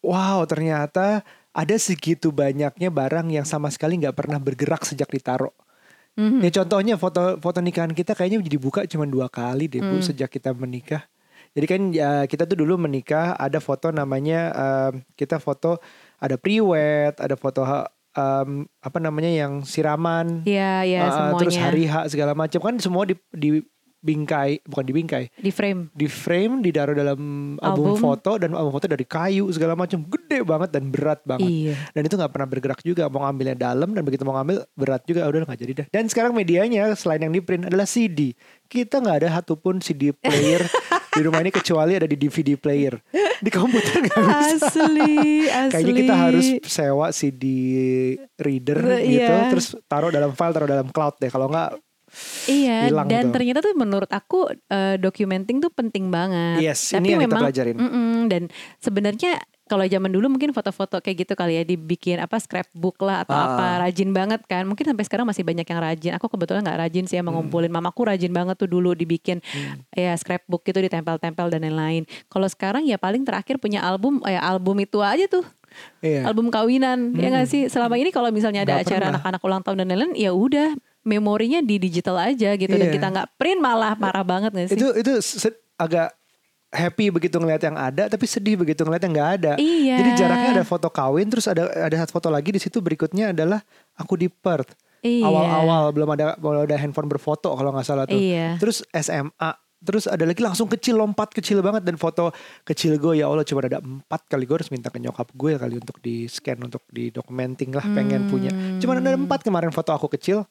wow 0.00 0.40
ternyata 0.48 1.20
ada 1.52 1.76
segitu 1.76 2.32
banyaknya 2.32 2.88
barang 2.88 3.28
yang 3.28 3.44
sama 3.44 3.68
sekali 3.68 4.00
nggak 4.00 4.16
pernah 4.16 4.40
bergerak 4.40 4.86
sejak 4.88 5.12
ditaruh. 5.12 5.52
Mhm. 6.16 6.40
Ya 6.40 6.50
contohnya 6.50 6.94
foto 6.96 7.36
foto 7.38 7.58
nikahan 7.60 7.92
kita 7.92 8.16
kayaknya 8.16 8.40
dibuka 8.40 8.88
cuma 8.88 9.04
dua 9.04 9.28
kali 9.28 9.68
deh 9.68 9.84
bu 9.84 10.00
Hmm. 10.00 10.06
sejak 10.08 10.32
kita 10.32 10.56
menikah. 10.56 11.04
Jadi 11.58 11.66
kan 11.66 11.80
ya, 11.90 12.10
kita 12.30 12.46
tuh 12.46 12.54
dulu 12.54 12.78
menikah 12.86 13.34
ada 13.34 13.58
foto 13.58 13.90
namanya 13.90 14.54
em, 14.54 15.02
kita 15.18 15.42
foto 15.42 15.82
ada 16.22 16.38
pre-wed, 16.38 17.18
ada 17.18 17.34
foto 17.34 17.66
em, 18.14 18.62
apa 18.78 18.98
namanya 19.02 19.26
yang 19.26 19.66
siraman, 19.66 20.46
Iya, 20.46 20.86
iya 20.86 21.00
uh, 21.02 21.10
semuanya. 21.10 21.38
terus 21.42 21.58
hari 21.58 21.90
H 21.90 22.14
segala 22.14 22.38
macam 22.38 22.62
kan 22.62 22.78
semua 22.78 23.10
di 23.10 23.18
di 23.34 23.58
bingkai 23.98 24.62
bukan 24.62 24.84
di 24.84 24.92
bingkai 24.92 25.24
di 25.34 25.50
frame. 25.50 25.90
di 25.90 26.06
frame 26.06 26.62
ditaruh 26.62 26.94
dalam 26.94 27.18
album, 27.58 27.92
Album. 27.92 27.98
foto 27.98 28.32
dan 28.38 28.54
album 28.54 28.70
foto 28.70 28.86
dari 28.86 29.02
kayu 29.02 29.50
segala 29.50 29.74
macam 29.74 30.02
gede 30.02 30.40
banget 30.40 30.70
dan 30.70 30.88
berat 30.88 31.20
banget 31.22 31.50
Iya. 31.50 31.74
dan 31.92 32.02
itu 32.02 32.14
nggak 32.14 32.30
pernah 32.30 32.46
bergerak 32.46 32.80
juga 32.80 33.06
mau 33.06 33.22
ngambilnya 33.22 33.56
dalam 33.56 33.90
dan 33.90 34.02
begitu 34.02 34.22
mau 34.22 34.38
ngambil 34.38 34.62
berat 34.72 35.02
juga 35.02 35.26
udah 35.26 35.42
nggak 35.44 35.60
jadi 35.60 35.72
dah 35.74 35.86
dan 35.90 36.04
sekarang 36.06 36.32
medianya 36.32 36.94
selain 36.94 37.20
yang 37.20 37.34
di 37.34 37.42
print 37.42 37.66
adalah 37.66 37.84
CD 37.84 38.38
kita 38.66 38.98
nggak 38.98 39.16
ada 39.22 39.28
satupun 39.34 39.78
CD 39.78 40.10
player 40.12 40.62
di 41.18 41.20
rumah 41.20 41.40
ini 41.40 41.50
kecuali 41.50 41.98
ada 41.98 42.06
di 42.06 42.14
DVD 42.14 42.54
player 42.54 42.94
di 43.38 43.50
komputer 43.50 43.98
nggak 44.00 44.14
bisa 44.14 44.66
Asli, 44.70 45.48
asli. 45.48 45.70
Kayaknya 45.74 45.94
kita 45.96 46.14
harus 46.14 46.46
sewa 46.62 47.06
CD 47.10 47.44
reader 48.36 48.78
gitu, 49.00 49.18
iya. 49.26 49.50
terus 49.50 49.74
taruh 49.84 50.08
dalam 50.08 50.30
file, 50.32 50.52
taruh 50.52 50.68
dalam 50.68 50.86
cloud 50.88 51.18
deh. 51.18 51.26
Kalau 51.26 51.46
nggak, 51.46 51.74
Iya, 52.46 52.88
hilang 52.88 53.06
dan 53.06 53.22
tuh. 53.24 53.32
ternyata 53.34 53.58
tuh 53.60 53.74
menurut 53.74 54.08
aku 54.08 54.48
eh, 54.48 54.96
documenting 54.96 55.58
tuh 55.58 55.68
penting 55.68 56.08
banget. 56.08 56.60
Yes, 56.60 56.92
ini 56.92 57.12
yang 57.12 57.22
kita 57.22 57.36
pelajarin. 57.36 57.76
mm-mm, 57.76 58.18
dan 58.26 58.42
sebenarnya 58.78 59.36
kalau 59.64 59.84
zaman 59.84 60.08
dulu 60.08 60.32
mungkin 60.32 60.48
foto-foto 60.50 60.96
kayak 60.98 61.16
gitu 61.22 61.32
kali 61.34 61.52
ya 61.54 61.62
dibikin 61.62 62.16
apa 62.16 62.40
scrapbook 62.40 62.96
lah 62.98 63.20
atau 63.20 63.36
Ah. 63.36 63.44
apa 63.52 63.66
rajin 63.84 64.10
banget 64.10 64.40
kan. 64.44 64.64
Mungkin 64.64 64.80
sampai 64.86 65.04
sekarang 65.04 65.28
masih 65.28 65.44
banyak 65.44 65.62
yang 65.62 65.76
rajin. 65.78 66.12
Aku 66.16 66.24
kebetulan 66.26 66.64
nggak 66.64 66.80
rajin 66.80 67.04
sih 67.04 67.14
Hmm. 67.14 67.28
emang 67.28 67.44
ngumpulin. 67.44 67.68
Mamaku 67.68 68.08
rajin 68.08 68.32
banget 68.32 68.56
tuh 68.56 68.64
dulu 68.66 68.96
dibikin 68.96 69.44
ya 69.92 70.16
scrapbook 70.16 70.64
gitu 70.64 70.80
ditempel-tempel 70.80 71.48
dan 71.48 71.60
lain-lain. 71.62 72.08
Kalau 72.26 72.48
sekarang 72.48 72.82
ya 72.82 72.96
paling 72.96 73.22
terakhir 73.22 73.60
punya 73.60 73.84
album 73.84 74.24
ya 74.24 74.40
album 74.40 74.80
itu 74.80 74.98
aja 74.98 75.28
tuh. 75.28 75.44
iya. 76.00 76.24
album 76.24 76.48
kawinan 76.48 77.12
ya 77.12 77.28
nggak 77.28 77.44
sih 77.44 77.68
selama 77.68 77.94
ini 77.94 78.08
kalau 78.08 78.32
misalnya 78.32 78.64
ada 78.64 78.80
Nggak 78.80 78.88
acara 78.88 79.04
anak-anak 79.12 79.40
ulang 79.44 79.60
tahun 79.60 79.76
dan 79.78 79.86
lain-lain 79.92 80.12
ya 80.16 80.32
udah 80.32 80.72
memorinya 81.08 81.64
di 81.64 81.80
digital 81.80 82.20
aja 82.20 82.52
gitu 82.54 82.68
dan 82.68 82.92
Iya. 82.92 82.94
kita 83.00 83.06
nggak 83.08 83.28
print 83.40 83.60
malah 83.64 83.96
parah 83.96 84.20
banget 84.22 84.52
gak 84.52 84.66
sih? 84.68 84.76
Itu 84.76 84.92
itu 84.92 85.12
agak 85.80 86.12
happy 86.68 87.08
begitu 87.08 87.40
ngeliat 87.40 87.64
yang 87.64 87.80
ada, 87.80 88.12
tapi 88.12 88.28
sedih 88.28 88.60
begitu 88.60 88.84
ngeliat 88.84 89.00
yang 89.00 89.14
nggak 89.16 89.30
ada. 89.40 89.52
Iya. 89.56 89.96
Jadi 90.04 90.10
jaraknya 90.20 90.50
ada 90.60 90.64
foto 90.68 90.92
kawin, 90.92 91.24
terus 91.32 91.48
ada 91.48 91.64
ada 91.72 91.96
satu 92.04 92.12
foto 92.20 92.28
lagi 92.28 92.52
di 92.52 92.60
situ 92.60 92.84
berikutnya 92.84 93.32
adalah 93.32 93.64
aku 93.96 94.20
di 94.20 94.28
Perth. 94.28 94.76
Iya. 95.00 95.24
Awal-awal 95.24 95.94
belum 95.96 96.08
ada 96.12 96.36
belum 96.36 96.68
ada 96.68 96.76
handphone 96.76 97.08
berfoto 97.08 97.56
kalau 97.56 97.72
nggak 97.72 97.86
salah 97.88 98.04
tuh. 98.04 98.20
Iya. 98.20 98.60
Terus 98.60 98.84
SMA, 98.92 99.50
terus 99.78 100.10
ada 100.10 100.26
lagi 100.26 100.42
langsung 100.42 100.66
kecil 100.68 100.98
lompat 100.98 101.30
kecil 101.32 101.62
banget 101.62 101.86
dan 101.86 101.94
foto 101.94 102.34
kecil 102.66 102.98
gue 102.98 103.22
ya 103.22 103.30
Allah 103.30 103.46
cuma 103.46 103.62
ada 103.62 103.78
empat 103.78 104.26
kali 104.26 104.42
gue 104.42 104.58
harus 104.58 104.68
minta 104.74 104.90
ke 104.90 104.98
nyokap 104.98 105.30
gue 105.32 105.54
kali 105.54 105.78
untuk 105.78 106.02
di 106.02 106.26
scan 106.26 106.58
untuk 106.66 106.82
di 106.90 107.08
documenting 107.08 107.72
lah 107.72 107.86
pengen 107.96 108.26
punya. 108.28 108.50
Cuma 108.82 108.98
ada 108.98 109.14
empat 109.14 109.40
kemarin 109.46 109.72
foto 109.72 109.94
aku 109.94 110.10
kecil. 110.12 110.44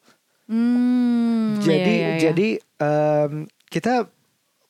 Hmm, 0.48 1.60
Jadi 1.60 1.76
iya, 1.76 1.92
iya, 1.92 2.08
iya. 2.08 2.20
jadi 2.24 2.48
em, 2.80 3.32
kita 3.68 4.08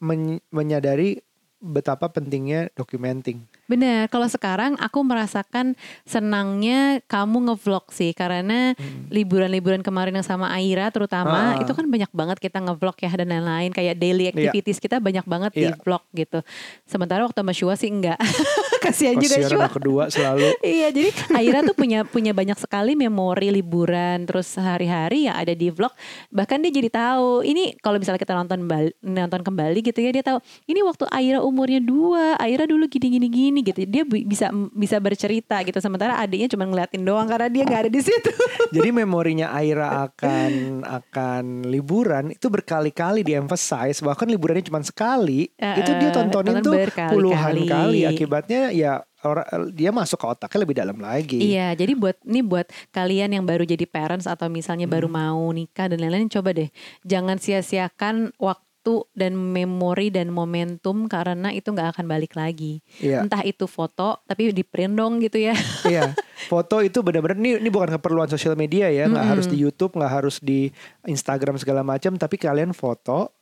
men- 0.03 0.43
menyadari 0.51 1.23
betapa 1.63 2.11
pentingnya 2.11 2.71
documenting. 2.75 3.47
Bener, 3.69 4.09
kalau 4.09 4.25
sekarang 4.25 4.81
aku 4.81 5.05
merasakan 5.05 5.77
senangnya 6.03 7.05
kamu 7.05 7.53
ngevlog 7.53 7.85
sih 7.89 8.11
karena 8.11 8.73
liburan-liburan 9.09 9.85
kemarin 9.85 10.17
yang 10.17 10.25
sama 10.25 10.49
Aira 10.51 10.89
terutama 10.89 11.29
Hmm. 11.39 11.55
Ah. 11.55 11.61
itu 11.61 11.71
kan 11.71 11.85
banyak 11.85 12.09
banget 12.11 12.37
kita 12.41 12.59
ngevlog 12.59 12.97
ya 12.97 13.13
dan 13.13 13.29
lain-lain 13.29 13.71
kayak 13.71 13.95
daily 13.95 14.25
Iya. 14.27 14.33
activities 14.33 14.81
kita 14.81 14.97
banyak 14.99 15.23
banget 15.23 15.53
di 15.53 15.69
Iya. 15.69 15.77
vlog 15.77 16.01
gitu. 16.11 16.41
Sementara 16.85 17.23
waktu 17.23 17.37
sama 17.37 17.53
Shua 17.53 17.77
sih 17.77 17.89
enggak. 17.89 18.17
Kasihan 18.79 19.15
juga 19.15 19.37
Shua. 19.45 19.69
kedua 19.69 20.05
selalu. 20.09 20.49
iya, 20.65 20.89
jadi 20.89 21.13
Aira 21.35 21.61
tuh 21.61 21.75
punya 21.75 22.03
punya 22.03 22.33
banyak 22.33 22.57
sekali 22.57 22.95
memori 22.95 23.53
liburan 23.53 24.25
terus 24.25 24.49
sehari-hari 24.49 25.29
yang 25.29 25.37
ada 25.37 25.53
di 25.53 25.69
vlog. 25.69 25.93
Bahkan 26.31 26.65
dia 26.65 26.73
jadi 26.73 26.89
tahu 26.89 27.45
ini 27.45 27.77
kalau 27.79 28.01
misalnya 28.01 28.17
kita 28.17 28.33
nonton 28.33 28.65
bal- 28.65 28.97
nonton 28.99 29.43
kembali 29.43 29.79
gitu 29.83 29.99
ya 29.99 30.11
dia 30.11 30.25
tahu 30.25 30.39
ini 30.65 30.81
waktu 30.81 31.05
Aira 31.11 31.39
umurnya 31.39 31.79
dua, 31.79 32.33
Aira 32.39 32.65
dulu 32.65 32.89
gini-gini 32.89 33.29
gini 33.29 33.58
gitu. 33.63 33.79
Dia 33.83 34.03
bi- 34.03 34.23
bisa 34.23 34.47
bisa 34.71 34.97
bercerita 34.99 35.61
gitu. 35.61 35.79
Sementara 35.79 36.17
adiknya 36.17 36.49
cuma 36.49 36.65
ngeliatin 36.65 37.03
doang 37.03 37.25
karena 37.25 37.47
dia 37.47 37.63
nggak 37.63 37.81
ada 37.85 37.91
di 37.91 38.01
situ. 38.01 38.31
Jadi 38.77 38.89
memorinya 38.91 39.51
Aira 39.51 40.05
akan 40.05 40.53
akan 40.83 41.45
liburan 41.65 42.31
itu 42.31 42.47
berkali-kali 42.47 43.23
di-emphasize 43.23 44.01
bahkan 44.01 44.27
liburannya 44.27 44.63
cuma 44.63 44.81
sekali 44.81 45.51
Eh, 45.55 45.75
itu 45.79 45.91
dia 45.95 46.11
tontonin 46.11 46.59
tonton 46.59 46.65
tuh 46.65 46.75
puluhan 47.09 47.55
kali 47.65 48.05
akibatnya 48.05 48.71
ya 48.71 48.93
orang 49.19 49.43
dia 49.73 49.91
masuk 49.91 50.15
ke 50.15 50.27
otaknya 50.29 50.61
lebih 50.63 50.77
dalam 50.77 50.95
lagi. 50.97 51.43
Iya, 51.43 51.75
jadi 51.75 51.93
buat 51.93 52.23
ini 52.23 52.39
buat 52.39 52.67
kalian 52.89 53.35
yang 53.35 53.43
baru 53.43 53.67
jadi 53.67 53.83
parents 53.83 54.25
atau 54.25 54.47
misalnya 54.47 54.87
baru 54.87 55.07
Hmm. 55.07 55.19
mau 55.19 55.43
nikah 55.51 55.89
dan 55.89 55.99
lain-lain 55.99 56.29
coba 56.29 56.53
deh 56.53 56.71
jangan 57.03 57.35
sia-siakan 57.37 58.31
waktu 58.37 58.68
dan 59.13 59.37
memori 59.37 60.09
dan 60.09 60.33
momentum 60.33 61.05
karena 61.11 61.53
itu 61.53 61.69
nggak 61.69 61.99
akan 61.99 62.07
balik 62.09 62.33
lagi. 62.39 62.81
Iya. 63.03 63.21
Entah 63.21 63.45
itu 63.45 63.69
foto 63.69 64.25
tapi 64.25 64.49
di 64.55 64.65
print 64.65 64.97
dong 64.97 65.21
gitu 65.21 65.37
ya. 65.37 65.55
Iya, 65.89 66.13
foto 66.51 66.85
itu 66.85 67.01
benar-benar 67.01 67.41
ini 67.41 67.57
ini 67.61 67.71
bukan 67.73 67.97
keperluan 67.97 68.29
sosial 68.29 68.57
media 68.57 68.93
ya, 68.93 69.09
nggak 69.09 69.27
harus 69.29 69.47
di 69.49 69.57
YouTube, 69.57 69.97
nggak 69.97 70.13
harus 70.13 70.37
di 70.41 70.69
Instagram 71.09 71.57
segala 71.57 71.81
macam, 71.81 72.17
tapi 72.21 72.37
kalian 72.37 72.77
foto, 72.77 73.33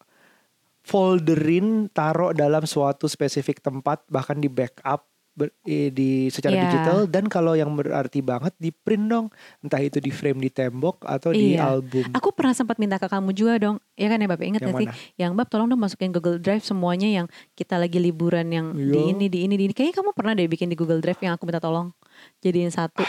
folderin, 0.87 1.91
taruh 1.91 2.31
dalam 2.31 2.63
suatu 2.63 3.11
spesifik 3.11 3.59
tempat, 3.59 4.07
bahkan 4.07 4.39
di 4.39 4.47
backup 4.47 5.07
ber- 5.37 5.53
eh, 5.63 5.93
di 5.93 6.33
secara 6.33 6.57
Iya. 6.57 6.63
digital 6.65 6.99
dan 7.05 7.29
kalau 7.29 7.53
yang 7.53 7.69
berarti 7.71 8.25
banget 8.25 8.57
di 8.57 8.73
print 8.73 9.07
dong, 9.07 9.27
entah 9.61 9.79
itu 9.79 10.01
di 10.01 10.09
frame 10.09 10.41
di 10.41 10.49
tembok 10.49 11.05
atau 11.05 11.31
di 11.31 11.55
Iya. 11.55 11.77
album. 11.77 12.09
Aku 12.17 12.33
pernah 12.33 12.57
sempat 12.57 12.81
minta 12.81 12.97
ke 12.97 13.05
kamu 13.05 13.37
juga 13.37 13.61
dong. 13.61 13.77
Ya 13.95 14.09
kan 14.09 14.17
ya 14.17 14.27
Bapak 14.27 14.43
ingat 14.43 14.65
Yang 14.65 14.73
gak 14.73 14.81
sih? 14.81 14.89
Yang 15.21 15.33
Bab 15.37 15.47
tolong 15.47 15.69
dong 15.69 15.79
masukin 15.79 16.11
Google 16.11 16.41
Drive 16.41 16.65
semuanya 16.65 17.07
yang 17.07 17.27
kita 17.53 17.77
lagi 17.77 18.01
liburan 18.01 18.49
yang 18.49 18.73
di 18.73 18.89
Iya. 18.89 19.13
ini 19.13 19.27
di 19.29 19.39
ini 19.45 19.55
di 19.55 19.65
ini. 19.69 19.75
Kayaknya 19.77 19.95
kamu 20.01 20.11
pernah 20.17 20.33
deh 20.33 20.49
bikin 20.49 20.73
di 20.73 20.77
Google 20.77 20.99
Drive 20.99 21.21
yang 21.21 21.37
aku 21.37 21.45
minta 21.45 21.61
tolong 21.61 21.93
jadiin 22.41 22.73
satu. 22.73 23.05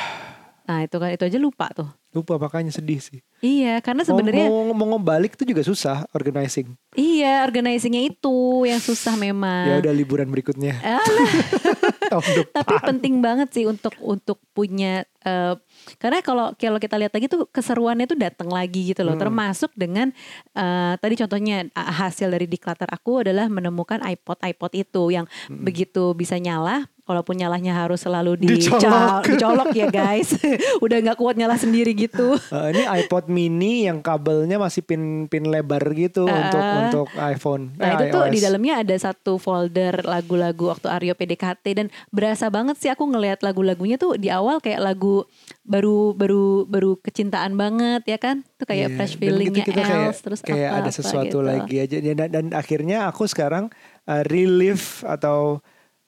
Nah 0.67 0.83
itu 0.83 0.99
kan 0.99 1.09
itu 1.09 1.23
aja 1.23 1.39
lupa 1.39 1.71
tuh. 1.71 1.87
Lupa 2.17 2.36
makanya 2.36 2.73
sedih 2.73 2.97
sih. 2.97 3.21
Iya 3.38 3.77
karena 3.80 4.01
Mau, 4.01 4.10
sebenarnya 4.10 4.49
mau, 4.49 4.73
mau 4.73 4.88
ngebalik 4.91 5.38
itu 5.38 5.45
juga 5.45 5.62
susah 5.62 6.10
organizing. 6.12 6.73
iya 6.97 7.45
organizingnya 7.45 8.01
itu 8.03 8.38
yang 8.65 8.82
susah 8.82 9.13
memang. 9.13 9.69
Ya 9.69 9.77
udah 9.77 9.93
liburan 9.93 10.25
berikutnya 10.27 10.82
tapi 12.56 12.73
penting 12.82 13.19
banget 13.19 13.51
sih 13.51 13.65
untuk 13.65 13.93
untuk 13.99 14.39
punya 14.51 15.06
eh, 15.21 15.53
karena 15.97 16.19
kalau 16.21 16.56
kalau 16.56 16.80
kita 16.80 16.95
lihat 16.95 17.13
lagi 17.13 17.27
tuh 17.27 17.45
keseruannya 17.45 18.08
tuh 18.08 18.17
datang 18.17 18.49
lagi 18.49 18.89
gitu 18.89 19.03
loh 19.03 19.13
Hmm. 19.13 19.23
termasuk 19.23 19.71
dengan 19.73 20.10
eh, 20.53 20.93
tadi 20.97 21.13
contohnya 21.15 21.67
hasil 21.73 22.30
dari 22.30 22.45
declutter 22.45 22.88
aku 22.88 23.21
adalah 23.21 23.45
menemukan 23.47 24.01
iPod 24.01 24.41
iPod 24.41 24.71
itu 24.73 25.03
yang 25.12 25.25
Hmm. 25.45 25.62
begitu 25.62 26.12
bisa 26.13 26.36
nyala 26.38 26.88
walaupun 27.07 27.39
nyalanya 27.39 27.87
harus 27.87 28.03
selalu 28.03 28.35
Dicolok. 28.37 29.23
dicolok, 29.25 29.71
ya 29.71 29.87
guys 29.87 30.35
udah 30.85 30.97
nggak 30.99 31.17
kuat 31.17 31.39
nyala 31.39 31.55
sendiri 31.55 31.95
gitu 31.95 32.35
Eh, 32.47 32.67
ini 32.75 32.83
iPod 32.83 33.31
mini 33.31 33.87
yang 33.87 34.03
kabelnya 34.03 34.59
masih 34.59 34.83
pin 34.83 35.25
pin 35.31 35.47
lebar 35.47 35.79
gitu 35.95 36.27
untuk 36.27 36.59
untuk 36.59 37.07
iPhone. 37.15 37.71
Nah 37.79 37.87
eh, 37.87 37.93
itu 37.95 38.03
tuh 38.11 38.23
iOS. 38.27 38.33
di 38.33 38.39
dalamnya 38.43 38.73
ada 38.83 38.95
satu 38.97 39.39
folder 39.39 40.03
lagu-lagu 40.03 40.75
waktu 40.75 40.87
Aryo 40.91 41.13
PDKT 41.15 41.65
dan 41.77 41.87
berasa 42.11 42.51
banget 42.51 42.75
sih 42.79 42.91
aku 42.91 43.07
ngelihat 43.07 43.43
lagu-lagunya 43.45 43.95
tuh 43.95 44.19
di 44.19 44.27
awal 44.27 44.59
kayak 44.59 44.83
lagu 44.83 45.23
baru 45.63 46.11
baru 46.11 46.67
baru 46.67 46.99
kecintaan 46.99 47.55
banget 47.55 48.03
ya 48.07 48.17
kan? 48.19 48.43
Tuh 48.59 48.67
kayak 48.67 48.87
Iya, 48.91 48.95
fresh 48.99 49.15
feelingnya 49.19 49.63
gitu 49.63 49.71
kita 49.71 49.83
kayak, 49.83 50.07
Els 50.11 50.19
terus 50.23 50.39
kayak 50.43 50.69
ada 50.69 50.79
apa-apa 50.83 50.91
sesuatu 50.91 51.37
gitu. 51.39 51.47
lagi 51.47 51.75
aja 51.79 51.97
dan, 52.01 52.29
dan 52.31 52.45
akhirnya 52.51 52.97
aku 53.07 53.23
sekarang 53.27 53.69
uh, 54.07 54.23
relive 54.27 55.03
atau 55.03 55.59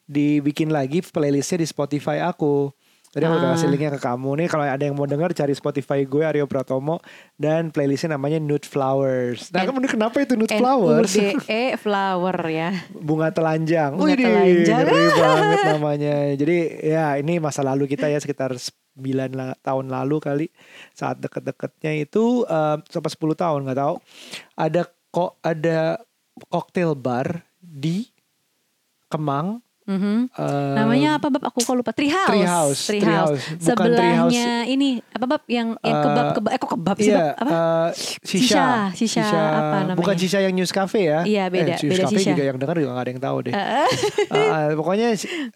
dibikin 0.10 0.68
lagi 0.68 1.00
playlistnya 1.00 1.62
di 1.62 1.68
Spotify 1.68 2.18
aku. 2.20 2.74
Tadi 3.10 3.26
aku 3.26 3.36
udah 3.36 3.48
Ah. 3.48 3.54
kasih 3.54 3.70
linknya 3.70 3.90
ke 3.90 4.02
kamu 4.04 4.38
nih 4.38 4.48
kalau 4.48 4.62
ada 4.64 4.78
yang 4.80 4.94
mau 4.94 5.06
dengar 5.06 5.30
cari 5.32 5.50
Spotify 5.52 6.02
gue 6.04 6.22
Aryo 6.22 6.46
Pratomo 6.46 7.02
dan 7.36 7.70
playlistnya 7.70 8.14
namanya 8.14 8.38
Nude 8.38 8.62
Flowers. 8.64 9.50
Nah, 9.50 9.62
N- 9.62 9.68
kamu 9.68 9.82
kenapa 9.88 10.18
itu 10.20 10.34
Nude 10.34 10.54
Flowers? 10.54 11.10
NUDE 11.12 11.42
flower 11.84 12.38
ya. 12.46 12.70
Bunga 12.92 13.30
telanjang. 13.30 13.94
Bunga 13.94 14.14
telanjang. 14.14 14.86
ngeri 14.86 15.06
banget 15.18 15.60
namanya. 15.68 16.16
Jadi 16.36 16.58
ya 16.84 17.18
ini 17.18 17.38
masa 17.38 17.62
lalu 17.62 17.86
kita 17.88 18.06
ya 18.06 18.18
sekitar 18.18 18.54
9 18.54 19.02
la- 19.32 19.58
tahun 19.58 19.90
lalu 19.90 20.22
kali 20.22 20.46
saat 20.94 21.18
deket-deketnya 21.18 21.98
itu 22.00 22.46
eh, 22.46 22.78
sampai 22.84 23.10
10 23.10 23.34
tahun 23.36 23.66
nggak 23.66 23.80
tahu. 23.80 23.96
Ada 24.54 24.86
kok 25.10 25.34
ada 25.42 25.98
cocktail 26.46 26.94
bar 26.94 27.42
di 27.58 28.06
Kemang. 29.08 29.66
Mhm. 29.90 30.30
eh, 30.30 30.74
Namanya 30.76 31.10
apa 31.18 31.28
bab? 31.28 31.44
Aku 31.44 31.60
kok 31.60 31.74
lupa. 31.74 31.90
Treehouse. 31.90 32.30
Treehouse, 32.30 32.82
Treehouse. 32.86 33.42
Bukan 33.58 33.90
Sebelahnya 33.90 34.50
ini 34.64 35.02
apa 35.04 35.26
bab 35.26 35.42
yang 35.48 35.74
yang 35.80 35.98
Eh, 35.98 36.04
kebab 36.06 36.26
kebab 36.32 36.52
eh 36.52 36.60
kok 36.60 36.70
kebab 36.72 36.98
sih 36.98 37.10
Iya, 37.10 37.18
Bab? 37.34 37.42
Apa? 37.42 37.50
eh, 37.50 37.90
shisha. 38.22 38.66
Shisha, 38.94 39.26
shisha 39.26 39.42
apa 39.50 39.78
namanya? 39.84 39.98
Bukan 39.98 40.16
shisha 40.16 40.40
yang 40.40 40.54
News 40.54 40.70
Cafe 40.70 41.02
ya? 41.04 41.20
Iya, 41.24 41.44
beda, 41.48 41.74
Eh, 41.74 41.78
News 41.80 41.90
beda 41.90 42.04
Cafe 42.06 42.14
shisha. 42.16 42.30
juga 42.30 42.44
yang 42.46 42.58
dengar 42.58 42.76
juga 42.78 42.92
gak 42.92 43.02
ada 43.02 43.12
yang 43.12 43.24
tahu 43.24 43.38
deh. 43.42 43.52
Eh, 43.52 43.90
Eh, 44.30 44.38
eh, 44.38 44.68
pokoknya 44.74 45.08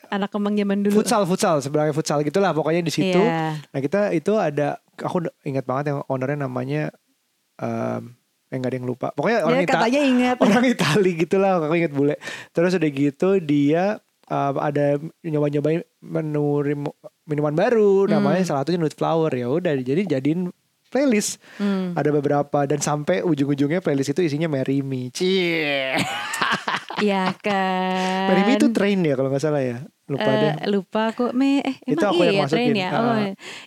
anak 0.10 0.30
kembang 0.30 0.56
zaman 0.56 0.78
dulu. 0.82 0.96
futsal 0.98 1.22
futsal 1.24 1.56
sebenarnya 1.60 1.94
futsal 1.94 2.20
gitulah 2.20 2.52
pokoknya 2.52 2.82
di 2.82 2.90
situ 2.90 3.16
Iya. 3.16 3.62
nah 3.66 3.80
kita 3.80 4.10
itu 4.12 4.34
ada 4.34 4.76
aku 4.96 5.22
ingat 5.44 5.62
banget 5.64 5.84
yang 5.88 6.00
ownernya 6.08 6.40
namanya 6.42 6.90
em 7.56 8.18
eh 8.48 8.56
nggak 8.56 8.66
ada 8.68 8.78
yang 8.78 8.86
lupa 8.88 9.08
pokoknya 9.12 9.38
orang 9.42 9.60
Ya, 9.60 9.66
Ita- 9.66 9.74
katanya 9.80 10.02
ingat. 10.04 10.36
orang 10.40 10.64
Itali 10.68 11.12
gitulah 11.16 11.52
aku 11.60 11.74
ingat 11.76 11.90
bule 11.92 12.16
terus 12.52 12.72
udah 12.72 12.92
gitu 12.92 13.30
dia 13.40 13.98
em, 14.34 14.56
ada 14.58 14.86
nyoba 15.22 15.48
nyobain 15.48 15.82
menu 16.02 16.66
minuman 17.24 17.54
baru 17.54 18.10
namanya 18.10 18.42
Hmm. 18.42 18.48
salah 18.48 18.62
satunya 18.62 18.80
nude 18.80 18.94
flower 18.94 19.30
ya 19.30 19.46
udah 19.48 19.78
jadi 19.78 20.02
jadiin 20.10 20.50
playlist 20.86 21.38
Hmm. 21.56 21.94
ada 21.94 22.10
beberapa 22.12 22.66
dan 22.66 22.78
sampai 22.78 23.22
ujung-ujungnya 23.22 23.80
playlist 23.80 24.12
itu 24.12 24.22
isinya 24.24 24.46
Marry 24.48 24.82
Me 24.82 25.10
Cie. 25.10 25.94
Iya 26.96 27.34
kan. 27.36 28.30
Marry 28.30 28.42
Me 28.46 28.54
itu 28.56 28.70
train 28.70 29.02
ya 29.02 29.14
kalau 29.14 29.28
nggak 29.28 29.42
salah 29.42 29.60
ya 29.60 29.78
lupa 30.06 30.24
Eh, 30.26 30.38
deh 30.38 30.54
lupa 30.70 31.02
aku 31.10 31.34
me 31.34 31.60
eh 31.60 31.76
Itu 31.84 31.98
emang 31.98 32.06
aku 32.08 32.22
iya 32.22 32.30
yang 32.30 32.38
ya 32.38 32.46
train 32.46 32.70
masukin. 32.70 32.76
ya. 32.78 32.90
Ah. 32.92 33.02
Oh, 33.02 33.18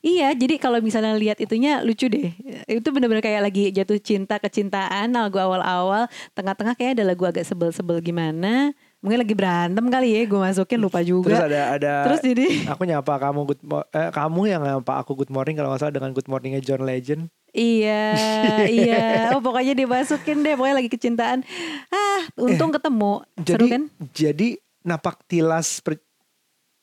iya, 0.01 0.29
jadi 0.33 0.55
kalau 0.57 0.79
misalnya 0.79 1.13
lihat 1.13 1.37
itunya 1.37 1.83
lucu 1.83 2.07
deh. 2.07 2.33
Itu 2.67 2.89
bener-bener 2.91 3.21
kayak 3.21 3.43
lagi 3.43 3.75
jatuh 3.75 3.99
cinta 3.99 4.39
kecintaan 4.39 5.11
lagu 5.11 5.37
awal-awal, 5.37 6.07
tengah-tengah 6.33 6.77
kayak 6.77 6.97
ada 6.97 7.05
lagu 7.05 7.25
agak 7.25 7.43
sebel-sebel 7.43 7.99
gimana. 7.99 8.73
Mungkin 9.07 9.23
lagi 9.23 9.35
berantem 9.39 9.87
kali 9.87 10.09
ya, 10.11 10.21
gue 10.27 10.41
masukin 10.43 10.83
lupa 10.83 10.99
Terus 10.99 11.11
juga. 11.15 11.47
ada 11.47 11.79
ada 11.79 11.93
Terus 12.11 12.21
jadi 12.27 12.47
aku 12.75 12.83
nyapa 12.83 13.15
kamu 13.23 13.41
good 13.47 13.61
eh, 13.95 14.11
kamu 14.11 14.41
yang 14.51 14.63
nyapa 14.67 14.99
aku 14.99 15.15
good 15.15 15.31
morning 15.31 15.55
kalau 15.55 15.71
nggak 15.71 15.79
salah 15.79 15.95
dengan 15.95 16.11
good 16.11 16.27
morningnya 16.27 16.59
John 16.59 16.83
Legend. 16.83 17.31
iya, 17.55 18.19
iya. 18.83 19.31
Oh 19.31 19.39
pokoknya 19.39 19.73
dimasukin 19.73 20.43
deh, 20.43 20.59
pokoknya 20.59 20.83
lagi 20.83 20.91
kecintaan. 20.91 21.47
Ah, 21.89 22.27
untung 22.37 22.75
ketemu. 22.75 23.23
Jadi 23.39 23.55
Seru 23.55 23.67
kan? 23.71 23.83
jadi 24.11 24.49
napak 24.83 25.23
tilas 25.25 25.79
per- 25.79 26.03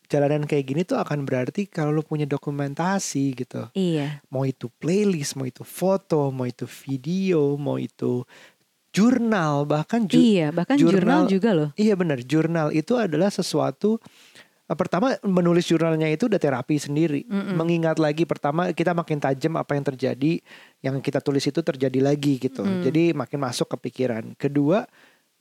perjalanan 0.03 0.45
kayak 0.45 0.65
gini 0.69 0.81
tuh 0.85 1.01
akan 1.01 1.25
berarti 1.25 1.65
kalau 1.65 1.89
lu 1.89 2.05
punya 2.05 2.29
dokumentasi 2.29 3.33
gitu. 3.33 3.65
Iya. 3.73 4.21
Mau 4.29 4.45
itu 4.45 4.69
playlist, 4.69 5.33
mau 5.33 5.49
itu 5.49 5.65
foto, 5.65 6.29
mau 6.29 6.45
itu 6.45 6.69
video, 6.69 7.57
mau 7.57 7.81
itu 7.81 8.21
jurnal, 8.93 9.65
bahkan 9.65 10.05
ju- 10.05 10.21
iya, 10.21 10.53
bahkan 10.53 10.77
jurnal, 10.77 11.25
jurnal- 11.25 11.31
juga 11.33 11.49
loh. 11.51 11.69
Iya 11.73 11.97
benar, 11.97 12.21
jurnal 12.21 12.69
itu 12.69 12.93
adalah 12.95 13.33
sesuatu 13.33 13.97
eh, 14.69 14.77
pertama 14.77 15.17
menulis 15.25 15.65
jurnalnya 15.65 16.07
itu 16.13 16.29
udah 16.29 16.37
terapi 16.37 16.77
sendiri. 16.77 17.25
Mm-mm. 17.25 17.57
Mengingat 17.57 17.97
lagi 17.97 18.23
pertama 18.23 18.69
kita 18.71 18.93
makin 18.93 19.17
tajam 19.17 19.57
apa 19.57 19.73
yang 19.73 19.83
terjadi, 19.83 20.33
yang 20.85 20.95
kita 21.01 21.19
tulis 21.19 21.43
itu 21.43 21.59
terjadi 21.59 21.99
lagi 21.99 22.37
gitu. 22.37 22.61
Mm. 22.61 22.85
Jadi 22.85 23.03
makin 23.17 23.39
masuk 23.41 23.73
ke 23.75 23.89
pikiran. 23.89 24.37
Kedua, 24.37 24.85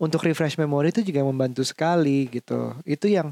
untuk 0.02 0.24
refresh 0.26 0.58
memori 0.58 0.90
itu 0.90 1.06
juga 1.06 1.22
membantu 1.22 1.62
sekali 1.62 2.26
gitu. 2.32 2.74
Itu 2.82 3.06
yang 3.06 3.30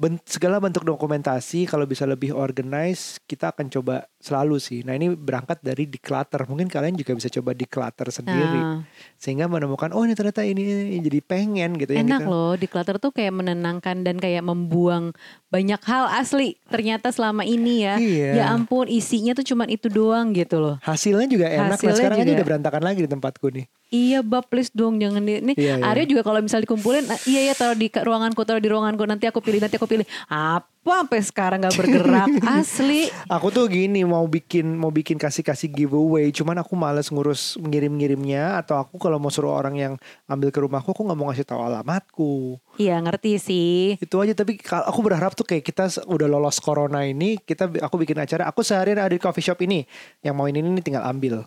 ben- 0.00 0.16
segala 0.24 0.56
bentuk 0.56 0.80
dokumentasi 0.80 1.68
kalau 1.68 1.84
bisa 1.84 2.08
lebih 2.08 2.32
organize 2.32 3.20
kita 3.22 3.52
akan 3.52 3.68
coba 3.68 4.08
selalu 4.16 4.56
sih. 4.56 4.80
Nah, 4.80 4.96
ini 4.96 5.12
berangkat 5.12 5.60
dari 5.60 5.84
declutter. 5.84 6.48
Mungkin 6.48 6.72
kalian 6.72 6.96
juga 6.96 7.12
bisa 7.12 7.28
coba 7.28 7.52
declutter 7.52 8.08
sendiri 8.08 8.40
Nah, 8.40 8.80
sehingga 9.14 9.44
menemukan 9.44 9.92
oh 9.92 10.00
ini 10.00 10.16
ternyata 10.16 10.40
ini, 10.40 10.64
ini 10.90 11.04
jadi 11.04 11.20
pengen 11.20 11.76
gitu 11.76 11.92
yang 11.92 12.08
enak 12.08 12.24
kita- 12.24 12.32
loh, 12.32 12.52
declutter 12.56 12.96
tuh 12.96 13.12
kayak 13.12 13.34
menenangkan 13.34 14.00
dan 14.00 14.16
kayak 14.16 14.40
membuang 14.40 15.12
banyak 15.46 15.80
hal 15.82 16.08
asli. 16.10 16.56
Ternyata 16.66 17.12
selama 17.12 17.44
ini 17.44 17.84
ya, 17.84 17.94
Iya. 18.00 18.30
ya 18.34 18.44
ampun 18.50 18.88
isinya 18.88 19.36
tuh 19.36 19.44
cuman 19.44 19.68
itu 19.68 19.86
doang 19.86 20.32
gitu 20.32 20.56
loh. 20.56 20.80
Hasilnya 20.80 21.28
juga 21.28 21.46
enak. 21.46 21.76
Hasilnya 21.76 21.92
nah, 21.92 21.98
sekarang 22.00 22.18
aja 22.18 22.24
juga- 22.24 22.36
udah 22.38 22.46
berantakan 22.48 22.82
lagi 22.82 23.00
di 23.04 23.10
tempatku 23.10 23.46
nih. 23.52 23.66
Iya 23.90 24.22
bab 24.22 24.46
please 24.46 24.70
dong 24.70 25.02
jangan 25.02 25.18
di 25.20 25.42
ini 25.42 25.52
Iya, 25.58 25.82
iya. 25.82 25.84
Arya 25.84 26.06
juga 26.06 26.22
kalau 26.22 26.38
misal 26.38 26.62
dikumpulin 26.62 27.10
"Ah, 27.10 27.18
iya 27.26 27.50
ya 27.50 27.54
taruh 27.58 27.74
di 27.74 27.90
ruanganku 27.90 28.38
taruh 28.46 28.62
di 28.62 28.70
ruanganku 28.70 29.02
nanti 29.02 29.26
aku 29.26 29.42
pilih 29.42 29.58
nanti 29.58 29.74
aku 29.76 29.90
pilih 29.90 30.06
apa 30.30 30.70
sampai 30.80 31.20
sekarang 31.20 31.58
nggak 31.60 31.76
bergerak 31.76 32.30
asli 32.56 33.10
Aku 33.26 33.50
tuh 33.50 33.66
gini 33.66 34.00
mau 34.02 34.24
bikin 34.24 34.78
mau 34.78 34.88
bikin 34.88 35.18
kasih 35.18 35.42
kasih 35.42 35.68
giveaway, 35.68 36.30
cuman 36.30 36.62
aku 36.62 36.72
males 36.72 37.10
ngurus 37.10 37.58
ngirim 37.60 37.92
ngirimnya 37.92 38.56
atau 38.56 38.80
aku 38.80 38.96
kalau 38.96 39.20
mau 39.20 39.28
suruh 39.28 39.52
orang 39.52 39.76
yang 39.76 39.92
ambil 40.24 40.48
ke 40.48 40.58
rumahku, 40.58 40.90
aku 40.90 41.02
nggak 41.04 41.18
mau 41.18 41.28
ngasih 41.28 41.44
tahu 41.44 41.60
alamatku. 41.60 42.56
iya 42.78 42.96
ngerti 42.96 43.36
sih 43.36 43.72
Itu 44.00 44.22
aja. 44.22 44.32
Tapi 44.32 44.56
aku 44.64 45.00
berharap 45.04 45.36
tuh 45.36 45.44
kayak 45.44 45.66
kita 45.66 45.90
udah 46.08 46.26
lolos 46.26 46.62
corona 46.62 47.04
ini, 47.04 47.36
kita 47.36 47.68
aku 47.82 48.00
bikin 48.00 48.16
acara. 48.16 48.48
Aku 48.48 48.64
seharian 48.64 48.96
ada 48.96 49.12
di 49.12 49.20
coffee 49.20 49.44
shop 49.44 49.60
ini, 49.60 49.84
yang 50.24 50.32
mau 50.32 50.48
ini 50.48 50.64
ini 50.64 50.80
tinggal 50.80 51.04
ambil. 51.04 51.44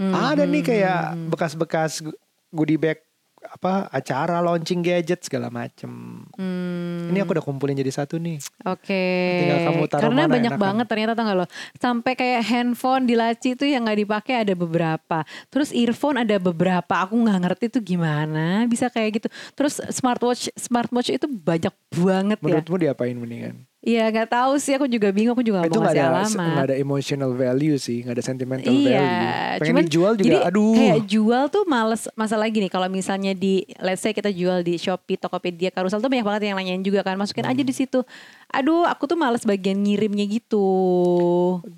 Hmm, 0.00 0.16
Ada 0.16 0.48
nih 0.48 0.64
kayak 0.64 1.00
hmm. 1.12 1.28
bekas-bekas 1.28 2.00
goodie 2.48 2.80
bag 2.80 3.04
apa 3.40 3.88
acara 3.88 4.44
launching 4.44 4.84
gadget 4.84 5.24
segala 5.24 5.48
macem. 5.48 6.24
Hmm, 6.36 7.08
Ini 7.08 7.24
aku 7.24 7.32
udah 7.36 7.44
kumpulin 7.44 7.72
jadi 7.72 7.88
satu 7.88 8.20
nih. 8.20 8.36
Oke. 8.68 9.04
Tinggal 9.40 9.58
kamu 9.64 9.82
taruh 9.88 10.02
Karena 10.08 10.22
mana 10.28 10.34
banyak 10.36 10.52
enakan. 10.52 10.64
banget 10.68 10.86
ternyata 10.92 11.12
tau 11.16 11.24
gak 11.24 11.36
lo. 11.40 11.46
Sampai 11.80 12.12
kayak 12.20 12.42
handphone 12.44 13.08
di 13.08 13.14
laci 13.16 13.56
itu 13.56 13.64
yang 13.64 13.88
nggak 13.88 14.00
dipakai 14.04 14.34
ada 14.44 14.52
beberapa. 14.52 15.18
Terus 15.48 15.72
earphone 15.72 16.20
ada 16.20 16.36
beberapa. 16.36 16.92
Aku 17.00 17.16
nggak 17.16 17.38
ngerti 17.40 17.64
itu 17.72 17.80
gimana 17.96 18.68
bisa 18.68 18.92
kayak 18.92 19.24
gitu. 19.24 19.28
Terus 19.56 19.80
smartwatch 19.88 20.52
smartwatch 20.56 21.08
itu 21.08 21.24
banyak 21.24 21.72
banget 21.96 22.38
ya. 22.40 22.44
Menurutmu 22.44 22.76
diapain 22.76 23.16
mendingan? 23.16 23.69
Iya 23.80 24.12
nggak 24.12 24.28
tahu 24.28 24.60
sih. 24.60 24.76
Aku 24.76 24.84
juga 24.84 25.08
bingung. 25.08 25.32
Aku 25.32 25.40
juga 25.40 25.64
nggak 25.64 25.72
itu 25.72 25.78
mau 25.78 25.88
ngasih 25.88 25.96
ada 25.98 26.12
alamat. 26.14 26.48
nggak 26.52 26.66
ada 26.68 26.76
emotional 26.76 27.30
value 27.32 27.76
sih 27.76 27.98
nggak 28.00 28.12
ada 28.12 28.20
sentimental 28.22 28.68
Iya, 28.68 28.84
value 28.92 29.20
pengen 29.56 29.64
cuman 29.64 29.82
dijual 29.82 30.12
juga 30.14 30.26
jadi 30.26 30.38
aduh 30.44 30.74
kayak 30.76 31.00
jual 31.06 31.42
tuh 31.48 31.64
males 31.64 32.02
masalah 32.12 32.46
gini 32.46 32.68
kalau 32.68 32.88
misalnya 32.88 33.32
di 33.32 33.64
let's 33.80 33.98
say 33.98 34.12
kita 34.12 34.28
jual 34.28 34.60
di 34.60 34.76
Shopee, 34.76 35.16
Tokopedia, 35.16 35.68
Carousel 35.68 35.96
tuh 35.98 36.08
banyak 36.08 36.22
banget 36.22 36.42
yang 36.44 36.56
nanyain 36.56 36.80
juga 36.80 37.00
kan 37.00 37.16
masukin 37.16 37.42
aja 37.42 37.56
Hmm. 37.56 37.64
di 37.64 37.72
situ. 37.72 38.04
Aduh, 38.50 38.84
aku 38.84 39.06
tuh 39.06 39.14
males 39.14 39.40
bagian 39.42 39.78
ngirimnya 39.78 40.28
gitu. 40.28 40.66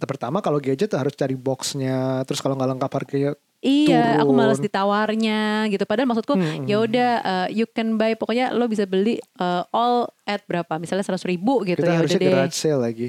pertama 0.03 0.41
kalau 0.41 0.59
gadget 0.59 0.91
harus 0.93 1.15
cari 1.15 1.35
boxnya 1.35 2.23
terus 2.25 2.38
kalau 2.38 2.53
nggak 2.53 2.71
lengkap 2.75 2.91
harganya 2.93 3.31
Iya, 3.62 4.18
aku 4.18 4.35
males 4.35 4.59
Turun. 4.59 4.66
ditawarnya 4.66 5.40
gitu. 5.70 5.87
Padahal 5.87 6.11
maksudku 6.11 6.35
Hmm. 6.35 6.66
ya 6.66 6.83
udah 6.83 7.11
uh, 7.22 7.46
you 7.46 7.64
can 7.64 7.94
buy 7.94 8.18
pokoknya 8.18 8.51
lo 8.51 8.66
bisa 8.66 8.83
beli 8.85 9.22
uh, 9.38 9.62
all 9.70 10.11
at 10.27 10.42
berapa? 10.44 10.83
Misalnya 10.83 11.07
seratus 11.07 11.22
ribu 11.22 11.62
gitu 11.62 11.79
kita 11.79 11.87
ya 11.87 11.88
udah 11.88 11.98
harusnya 12.03 12.20
deh. 12.20 12.51
sale 12.51 12.83
lagi 12.83 13.09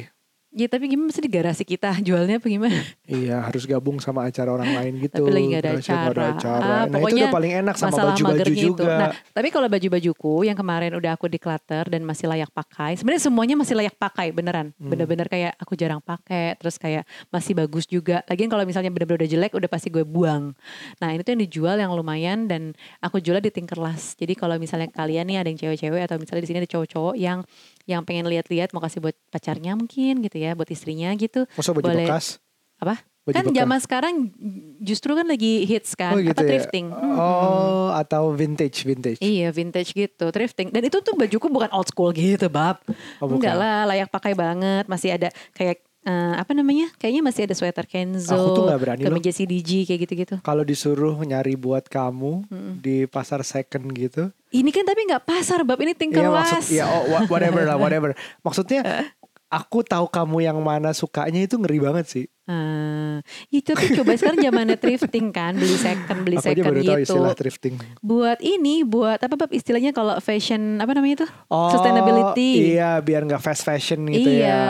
Ya 0.53 0.69
tapi 0.69 0.85
gimana 0.85 1.09
sih 1.09 1.25
di 1.25 1.33
garasi 1.33 1.65
kita 1.65 1.97
jualnya 2.05 2.37
apa 2.37 2.45
gimana? 2.45 2.77
iya 3.09 3.41
harus 3.41 3.65
gabung 3.65 3.97
sama 3.97 4.29
acara 4.29 4.53
orang 4.53 4.69
lain 4.69 4.93
gitu 5.01 5.25
Tapi 5.25 5.29
lagi 5.33 5.45
gak 5.49 5.61
ada 5.65 5.71
acara. 5.73 6.09
ada 6.13 6.23
acara. 6.37 6.61
Ah, 6.61 6.69
nah 6.69 6.85
itu 6.85 6.93
pokoknya 6.93 7.23
udah 7.25 7.33
paling 7.33 7.53
enak 7.65 7.75
sama 7.81 7.95
baju-baju 7.97 8.53
itu. 8.53 8.61
juga 8.61 8.93
Nah, 8.93 9.09
tapi 9.33 9.49
kalau 9.49 9.65
baju-bajuku 9.65 10.33
yang 10.45 10.53
kemarin 10.53 10.93
udah 10.93 11.17
aku 11.17 11.25
declutter 11.25 11.89
dan 11.89 12.05
masih 12.05 12.29
layak 12.29 12.53
pakai, 12.53 12.93
sebenarnya 13.01 13.23
semuanya 13.25 13.55
masih 13.57 13.73
layak 13.73 13.97
pakai 13.97 14.29
beneran. 14.29 14.69
Hmm. 14.77 14.93
Bener-bener 14.93 15.25
kayak 15.25 15.57
aku 15.57 15.73
jarang 15.73 15.99
pakai, 16.05 16.53
terus 16.61 16.77
kayak 16.77 17.09
masih 17.33 17.57
bagus 17.57 17.89
juga. 17.89 18.21
Lagian 18.29 18.53
kalau 18.53 18.61
misalnya 18.61 18.93
bener-bener 18.93 19.25
udah 19.25 19.29
jelek, 19.33 19.57
udah 19.57 19.69
pasti 19.69 19.89
gue 19.89 20.05
buang. 20.05 20.53
Nah 21.01 21.09
ini 21.09 21.25
tuh 21.25 21.33
yang 21.33 21.41
dijual 21.49 21.81
yang 21.81 21.89
lumayan 21.97 22.45
dan 22.45 22.77
aku 23.01 23.17
jual 23.17 23.41
di 23.41 23.49
Tinkerlust. 23.49 24.21
Jadi 24.21 24.37
kalau 24.37 24.61
misalnya 24.61 24.93
kalian 24.93 25.25
nih 25.25 25.37
ada 25.41 25.49
yang 25.49 25.57
cewek-cewek 25.57 26.01
atau 26.05 26.21
misalnya 26.21 26.41
di 26.45 26.49
sini 26.53 26.57
ada 26.61 26.69
cowok-cowok 26.69 27.15
yang 27.17 27.41
yang 27.83 28.07
pengen 28.07 28.27
lihat-lihat 28.31 28.71
mau 28.71 28.79
kasih 28.79 29.03
buat 29.03 29.15
pacarnya 29.27 29.75
mungkin 29.75 30.23
gitu 30.23 30.37
ya, 30.39 30.55
buat 30.55 30.69
istrinya 30.71 31.11
gitu. 31.19 31.43
masa 31.55 31.71
baju 31.75 31.85
Boleh. 31.91 32.07
bekas 32.07 32.39
Apa? 32.79 32.99
Baju 33.23 33.39
kan 33.39 33.45
zaman 33.55 33.79
sekarang 33.79 34.15
justru 34.83 35.15
kan 35.15 35.23
lagi 35.23 35.63
hits 35.63 35.95
kan, 35.95 36.11
oh 36.11 36.19
gitu 36.19 36.35
apa 36.35 36.43
ya 36.43 36.49
thrifting. 36.59 36.91
Hmm. 36.91 37.15
oh 37.15 37.87
atau 37.95 38.35
vintage 38.35 38.83
vintage 38.83 39.19
Iya 39.23 39.47
vintage 39.55 39.95
gitu, 39.95 40.27
thrifting. 40.27 40.75
Dan 40.75 40.83
itu 40.91 40.99
tuh 40.99 41.15
bajuku 41.15 41.47
bukan 41.47 41.71
old 41.71 41.87
school 41.87 42.11
gitu, 42.11 42.51
bab. 42.51 42.83
Oh, 43.23 43.31
bukan. 43.31 43.39
Enggak 43.39 43.55
lah, 43.55 43.87
layak 43.87 44.11
pakai 44.11 44.35
banget. 44.35 44.91
Masih 44.91 45.15
ada 45.15 45.31
kayak 45.55 45.79
eh, 46.03 46.33
apa 46.35 46.51
namanya? 46.51 46.91
Kayaknya 46.95 47.21
masih 47.21 47.41
ada 47.43 47.53
sweater 47.53 47.85
Kenzo, 47.85 48.31
Aku 48.31 48.49
tuh 48.53 48.63
nggak 48.65 48.79
berani 48.79 49.01
loh. 49.01 49.07
kemeja 49.09 49.31
CDG 49.31 49.83
kayak 49.83 49.99
gitu-gitu. 50.01 50.35
kalau 50.39 50.61
disuruh 50.61 51.15
nyari 51.17 51.55
buat 51.55 51.85
kamu 51.85 52.43
di 52.77 53.05
pasar 53.05 53.41
second 53.41 53.87
gitu 53.91 54.29
Ini 54.49 54.69
kan 54.69 54.83
tapi 54.83 55.03
nggak 55.03 55.23
pasar, 55.23 55.63
bab. 55.63 55.77
Ini 55.77 55.91
Iya 55.91 55.99
tingkelas. 55.99 56.29
maksud 56.29 56.63
ya 56.71 56.85
oh, 56.85 57.03
wha- 57.09 57.27
whatever 57.27 57.63
lah 57.63 57.75
whatever. 57.75 58.11
Maksudnya 58.45 59.09
aku 59.47 59.81
tahu 59.81 60.05
kamu 60.07 60.43
yang 60.43 60.59
mana 60.59 60.91
sukanya 60.91 61.41
itu 61.41 61.55
ngeri 61.55 61.79
banget 61.79 62.05
sih. 62.05 62.25
Ah, 62.43 63.23
itu 63.47 63.71
tuh 63.71 63.87
coba 63.95 64.19
sekarang 64.19 64.43
zamannya 64.43 64.75
thrifting 64.75 65.31
kan, 65.31 65.55
beli 65.55 65.79
second, 65.79 66.27
beli 66.27 66.35
aja 66.35 66.51
second 66.51 66.65
baru 66.65 66.81
tahu 66.81 66.97
gitu. 66.99 67.07
istilah 67.07 67.33
thrifting. 67.33 67.75
Buat 67.99 68.39
ini, 68.39 68.83
buat 68.83 69.15
apa 69.15 69.31
bab 69.33 69.47
istilahnya 69.47 69.89
kalau 69.89 70.19
fashion 70.19 70.75
apa 70.75 70.91
namanya 70.91 71.23
itu? 71.23 71.27
Oh, 71.47 71.71
Sustainability. 71.71 72.75
Iya, 72.75 72.99
biar 72.99 73.23
nggak 73.23 73.39
fast 73.39 73.63
fashion 73.63 74.03
gitu 74.05 74.27
Iya. 74.27 74.51
ya. 74.51 74.61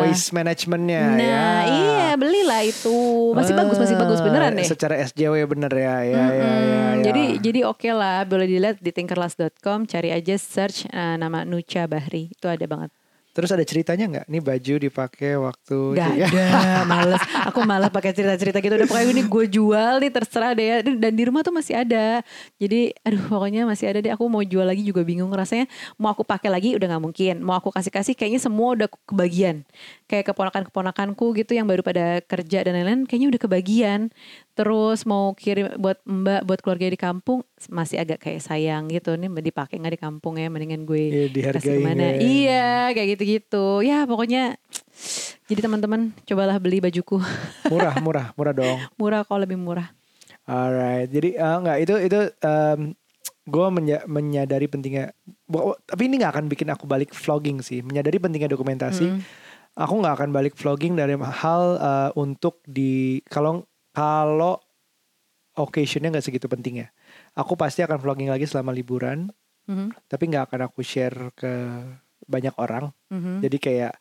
Waste 0.00 0.30
managementnya 0.30 1.02
Nah, 1.10 1.18
ya. 1.18 1.42
iya 1.66 2.08
belilah 2.14 2.62
itu. 2.62 2.94
Masih 3.34 3.54
bagus, 3.54 3.74
masih 3.74 3.96
bagus 3.96 4.22
beneran 4.22 4.54
deh. 4.54 4.62
Secara 4.64 4.94
SJW 5.02 5.34
bener 5.46 5.72
ya, 5.72 5.96
ya, 6.00 6.14
ya, 6.14 6.22
Mm-mm. 6.22 6.38
ya, 6.38 6.54
ya. 6.62 6.84
Jadi 7.02 7.22
jadi 7.42 7.60
oke 7.66 7.90
lah, 7.90 8.22
boleh 8.22 8.46
dilihat 8.46 8.78
di 8.78 8.94
tinkerlust.com, 8.94 9.82
cari 9.84 10.14
aja 10.14 10.38
search 10.38 10.86
eh, 10.86 11.16
nama 11.18 11.42
Nucha 11.42 11.84
Bahri, 11.84 12.30
itu 12.30 12.46
ada 12.46 12.62
banget. 12.64 12.94
Terus 13.30 13.50
ada 13.54 13.62
ceritanya 13.62 14.04
nggak? 14.10 14.26
Nih 14.26 14.42
baju 14.42 14.74
dipakai 14.82 15.38
waktu 15.38 15.78
Gak 15.94 16.14
ya. 16.18 16.26
ada, 16.26 16.46
males. 16.90 17.22
Aku 17.46 17.62
malah 17.62 17.86
pakai 17.86 18.10
cerita-cerita 18.10 18.58
gitu. 18.58 18.74
Udah 18.74 18.88
pokoknya 18.90 19.08
ini 19.14 19.22
gue 19.22 19.44
jual 19.46 19.94
nih 20.02 20.10
terserah 20.10 20.52
deh 20.58 20.66
ya. 20.66 20.76
Dan 20.82 21.12
di 21.14 21.22
rumah 21.22 21.46
tuh 21.46 21.54
masih 21.54 21.78
ada. 21.78 22.26
Jadi 22.58 22.90
aduh 23.06 23.22
pokoknya 23.30 23.62
masih 23.70 23.86
ada 23.86 23.98
deh. 24.02 24.10
Aku 24.10 24.26
mau 24.26 24.42
jual 24.42 24.66
lagi 24.66 24.82
juga 24.82 25.06
bingung 25.06 25.30
rasanya. 25.30 25.70
Mau 25.94 26.10
aku 26.10 26.26
pakai 26.26 26.50
lagi 26.50 26.74
udah 26.74 26.90
nggak 26.90 27.04
mungkin. 27.06 27.34
Mau 27.38 27.54
aku 27.54 27.70
kasih-kasih 27.70 28.18
kayaknya 28.18 28.42
semua 28.42 28.74
udah 28.74 28.88
kebagian. 29.06 29.62
Kayak 30.10 30.34
keponakan-keponakanku 30.34 31.38
gitu 31.38 31.54
yang 31.54 31.70
baru 31.70 31.86
pada 31.86 32.18
kerja 32.18 32.66
dan 32.66 32.74
lain-lain 32.74 33.06
kayaknya 33.06 33.30
udah 33.30 33.40
kebagian. 33.46 34.00
Terus 34.58 35.06
mau 35.06 35.30
kirim 35.38 35.78
buat 35.78 36.02
mbak, 36.02 36.42
buat 36.42 36.58
keluarga 36.66 36.90
di 36.90 36.98
kampung 36.98 37.46
masih 37.70 38.02
agak 38.02 38.18
kayak 38.18 38.42
sayang 38.42 38.90
gitu. 38.90 39.14
Nih 39.14 39.30
dipakai 39.30 39.78
nggak 39.78 39.94
di 39.94 40.00
kampung 40.02 40.34
ya 40.34 40.50
mendingan 40.50 40.82
gue 40.82 41.30
Iya, 41.30 41.54
kasih 41.54 41.78
ke 41.78 41.86
mana. 41.86 42.02
ya. 42.02 42.18
Iya 42.18 42.68
kayak 42.90 43.08
gitu-gitu. 43.14 43.86
Ya 43.86 44.02
pokoknya 44.02 44.58
jadi 45.46 45.60
teman-teman 45.62 46.10
cobalah 46.26 46.58
beli 46.58 46.82
bajuku 46.82 47.22
Murah, 47.70 47.94
murah, 48.04 48.26
murah 48.34 48.54
dong. 48.54 48.78
murah 48.98 49.22
kok 49.22 49.38
lebih 49.38 49.62
murah. 49.62 49.94
Alright, 50.42 51.06
jadi 51.06 51.38
eh, 51.38 51.56
nggak 51.62 51.78
itu 51.86 51.94
itu 52.02 52.18
gue 53.50 53.66
menyadari 54.06 54.66
pentingnya. 54.66 55.14
Tapi 55.86 56.02
ini 56.06 56.18
nggak 56.18 56.32
akan 56.34 56.46
bikin 56.50 56.68
aku 56.70 56.86
balik 56.86 57.14
vlogging 57.14 57.62
sih. 57.62 57.82
Menyadari 57.82 58.18
pentingnya 58.18 58.50
dokumentasi. 58.50 59.06
Mm. 59.06 59.20
Aku 59.78 60.02
nggak 60.02 60.14
akan 60.18 60.30
balik 60.30 60.54
vlogging 60.56 60.94
dari 60.94 61.14
hal 61.14 61.62
eh, 61.78 62.10
untuk 62.18 62.60
di 62.66 63.22
kalau 63.26 63.62
kalau 63.90 64.58
occasionnya 65.54 66.14
nggak 66.14 66.26
segitu 66.26 66.46
pentingnya. 66.46 66.90
Aku 67.34 67.54
pasti 67.54 67.82
akan 67.82 67.98
vlogging 67.98 68.30
lagi 68.30 68.46
selama 68.46 68.70
liburan. 68.70 69.30
Mhm, 69.68 69.92
Tapi 70.08 70.24
nggak 70.26 70.44
akan 70.50 70.60
aku 70.66 70.80
share 70.82 71.30
ke 71.34 71.52
banyak 72.26 72.54
orang. 72.58 72.90
mhm. 73.10 73.42
Jadi 73.42 73.56
kayak 73.58 73.94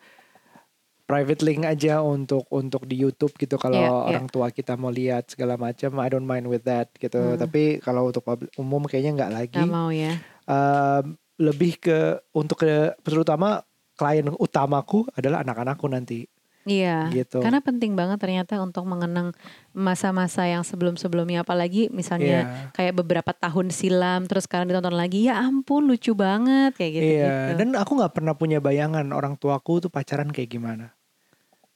private 1.06 1.42
link 1.42 1.66
aja 1.66 2.06
untuk 2.06 2.46
untuk 2.54 2.86
di 2.86 2.94
YouTube 2.96 3.34
gitu 3.34 3.58
kalau 3.58 3.82
Iya, 3.82 3.90
iya. 3.90 4.06
orang 4.14 4.26
tua 4.30 4.54
kita 4.54 4.78
mau 4.78 4.94
lihat 4.94 5.34
segala 5.34 5.58
macam 5.58 5.98
I 5.98 6.06
don't 6.08 6.30
mind 6.30 6.46
with 6.46 6.70
that 6.70 6.94
gitu 6.94 7.18
Hmm. 7.34 7.40
tapi 7.40 7.82
kalau 7.82 8.14
untuk 8.14 8.22
umum 8.62 8.86
kayaknya 8.86 9.18
nggak 9.18 9.34
lagi 9.34 9.58
Gak 9.58 9.74
mau 9.74 9.90
ya. 9.90 10.22
Um, 10.46 11.18
lebih 11.42 11.82
ke 11.82 11.98
untuk 12.30 12.62
ke 12.62 12.94
terutama 13.02 13.66
klien 14.00 14.32
utamaku 14.40 15.04
adalah 15.12 15.44
anak-anakku 15.44 15.92
nanti. 15.92 16.24
Iya, 16.70 17.08
Gitu. 17.10 17.40
karena 17.40 17.64
penting 17.64 17.96
banget 17.98 18.20
ternyata 18.20 18.60
untuk 18.62 18.84
mengenang 18.86 19.32
masa-masa 19.72 20.44
yang 20.46 20.62
sebelum-sebelumnya, 20.62 21.42
apalagi 21.42 21.88
misalnya 21.90 22.46
Iya. 22.46 22.76
kayak 22.76 22.94
beberapa 23.00 23.32
tahun 23.34 23.74
silam, 23.74 24.28
terus 24.30 24.46
sekarang 24.46 24.70
ditonton 24.70 24.94
lagi, 24.94 25.32
ya 25.32 25.40
ampun 25.40 25.88
lucu 25.88 26.14
banget 26.14 26.76
kayak 26.78 26.92
gitu. 26.94 27.06
Iya, 27.26 27.58
dan 27.58 27.74
aku 27.74 27.98
nggak 27.98 28.14
pernah 28.14 28.36
punya 28.38 28.60
bayangan 28.62 29.08
orang 29.16 29.40
tuaku 29.40 29.88
tuh 29.88 29.90
pacaran 29.90 30.30
kayak 30.30 30.52
gimana. 30.52 30.94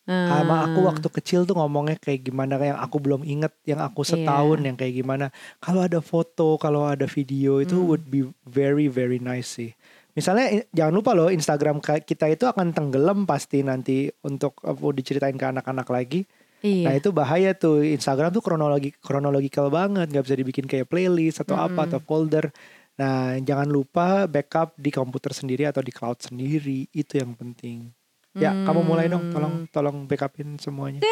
Hmm. 0.03 0.27
Sama 0.27 0.67
aku 0.67 0.83
waktu 0.83 1.07
kecil 1.07 1.47
tuh 1.47 1.55
ngomongnya 1.55 1.95
kayak 1.95 2.27
gimana 2.27 2.59
kayak 2.59 2.75
yang 2.75 2.81
aku 2.83 2.97
belum 2.99 3.21
inget, 3.23 3.55
yang 3.63 3.79
aku 3.79 4.03
setahun 4.03 4.59
Iya. 4.59 4.67
yang 4.67 4.75
kayak 4.75 4.93
gimana. 4.99 5.25
Kalau 5.63 5.79
ada 5.79 6.03
foto, 6.03 6.59
kalau 6.59 6.83
ada 6.91 7.07
video 7.07 7.63
itu 7.63 7.79
Hmm. 7.79 7.87
would 7.87 8.11
be 8.11 8.27
very 8.43 8.91
very 8.91 9.17
nice 9.17 9.47
sih. 9.55 9.71
Misalnya 10.13 10.61
jangan 10.69 10.93
lupa 10.93 11.11
loh 11.17 11.33
Instagram 11.33 11.81
kita 11.81 12.29
itu 12.29 12.45
akan 12.45 12.69
tenggelam 12.69 13.25
pasti 13.25 13.65
nanti 13.65 14.05
untuk 14.21 14.61
apa, 14.61 14.81
diceritain 14.93 15.33
ke 15.33 15.45
anak-anak 15.49 15.87
lagi. 15.89 16.21
Iya. 16.63 16.85
Nah 16.87 16.93
itu 16.95 17.09
bahaya 17.11 17.51
tuh 17.57 17.83
Instagram 17.83 18.31
tuh 18.31 18.45
kronologi 18.45 18.93
kronologikal 19.01 19.73
banget, 19.73 20.07
nggak 20.13 20.23
bisa 20.23 20.35
dibikin 20.37 20.65
kayak 20.69 20.87
playlist 20.87 21.43
atau 21.43 21.57
apa 21.57 21.89
atau 21.89 21.99
folder. 21.99 22.53
Nah 22.95 23.35
jangan 23.41 23.67
lupa 23.67 24.29
backup 24.29 24.77
di 24.77 24.93
komputer 24.93 25.33
sendiri 25.33 25.65
atau 25.65 25.81
di 25.81 25.91
cloud 25.91 26.21
sendiri 26.21 26.87
itu 26.93 27.13
yang 27.17 27.33
penting. 27.33 27.89
Ya 28.33 28.49
kamu 28.65 28.81
mulai 28.81 29.05
dong, 29.09 29.29
tolong 29.29 29.69
tolong 29.69 29.97
backupin 30.09 30.57
semuanya. 30.57 31.05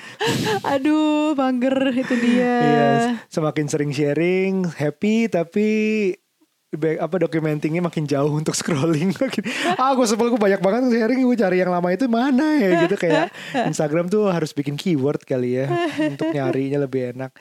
Aduh, 0.76 1.32
mager 1.32 1.96
itu 1.96 2.14
dia. 2.20 2.56
Iya, 2.60 2.88
semakin 3.32 3.66
sering 3.72 3.92
sharing, 3.96 4.68
happy 4.76 5.32
tapi 5.32 5.68
back, 6.76 7.00
apa 7.00 7.16
documentingnya 7.24 7.80
makin 7.80 8.04
jauh 8.04 8.28
untuk 8.36 8.52
scrolling. 8.52 9.16
Makin 9.16 9.42
ah 9.80 9.96
gue 9.96 10.04
sebel 10.04 10.28
gue 10.28 10.40
banyak 10.40 10.60
banget 10.60 10.92
sharing 10.92 11.24
gue 11.24 11.38
cari 11.40 11.56
yang 11.64 11.72
lama 11.72 11.88
itu 11.88 12.04
mana 12.04 12.60
ya 12.60 12.84
gitu. 12.84 13.00
Kayak 13.00 13.32
Instagram 13.70 14.12
tuh 14.12 14.28
harus 14.28 14.52
bikin 14.52 14.76
keyword 14.76 15.24
kali 15.24 15.64
ya 15.64 15.66
untuk 15.96 16.28
nyarinya 16.28 16.84
lebih 16.84 17.16
enak. 17.16 17.32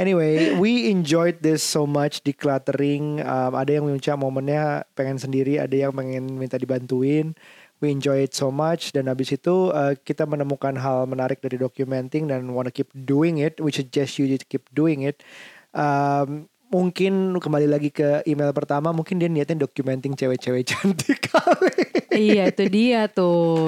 Anyway 0.00 0.56
we 0.56 0.88
enjoyed 0.88 1.44
this 1.44 1.60
so 1.60 1.84
much 1.84 2.24
decluttering. 2.24 3.20
Um, 3.20 3.52
ada 3.52 3.76
yang 3.76 3.84
mengucap 3.84 4.16
momennya 4.16 4.88
pengen 4.96 5.20
sendiri 5.20 5.60
ada 5.60 5.76
yang 5.76 5.92
pengen 5.92 6.40
minta 6.40 6.56
dibantuin. 6.56 7.36
We 7.80 7.88
enjoy 7.88 8.28
it 8.28 8.36
so 8.36 8.52
much. 8.52 8.92
Dan 8.92 9.08
habis 9.08 9.32
itu 9.32 9.72
uh, 9.72 9.96
kita 9.96 10.28
menemukan 10.28 10.76
hal 10.76 11.08
menarik 11.08 11.40
dari 11.40 11.56
documenting 11.56 12.28
dan 12.28 12.52
wanna 12.52 12.68
keep 12.68 12.92
doing 12.92 13.40
it. 13.40 13.56
We 13.56 13.72
suggest 13.72 14.20
you 14.20 14.28
to 14.36 14.44
keep 14.44 14.68
doing 14.72 15.04
it. 15.08 15.24
Um, 15.72 16.49
mungkin 16.70 17.34
kembali 17.36 17.66
lagi 17.66 17.90
ke 17.90 18.22
email 18.30 18.54
pertama 18.54 18.94
mungkin 18.94 19.18
dia 19.18 19.26
niatnya 19.26 19.66
documenting 19.66 20.14
cewek-cewek 20.14 20.62
cantik 20.70 21.18
kali 21.34 21.90
iya, 22.14 22.50
itu 22.50 22.64
dia 22.70 23.06
tuh. 23.10 23.66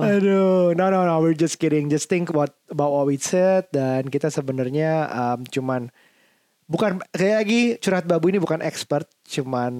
Aduh, 0.00 0.76
no 0.76 0.84
no 0.88 1.04
no, 1.04 1.14
we're 1.20 1.36
just 1.36 1.56
kidding. 1.56 1.88
Just 1.88 2.08
think 2.08 2.28
about 2.28 2.52
about 2.68 2.90
what 2.92 3.06
we 3.08 3.16
said 3.16 3.68
dan 3.70 4.08
kita 4.08 4.28
sebenarnya 4.28 5.08
um, 5.12 5.44
cuman 5.46 5.88
bukan 6.66 7.04
kayak 7.12 7.36
lagi 7.44 7.60
curhat 7.78 8.04
babu 8.08 8.32
ini 8.32 8.40
bukan 8.40 8.64
expert, 8.64 9.06
cuman 9.28 9.72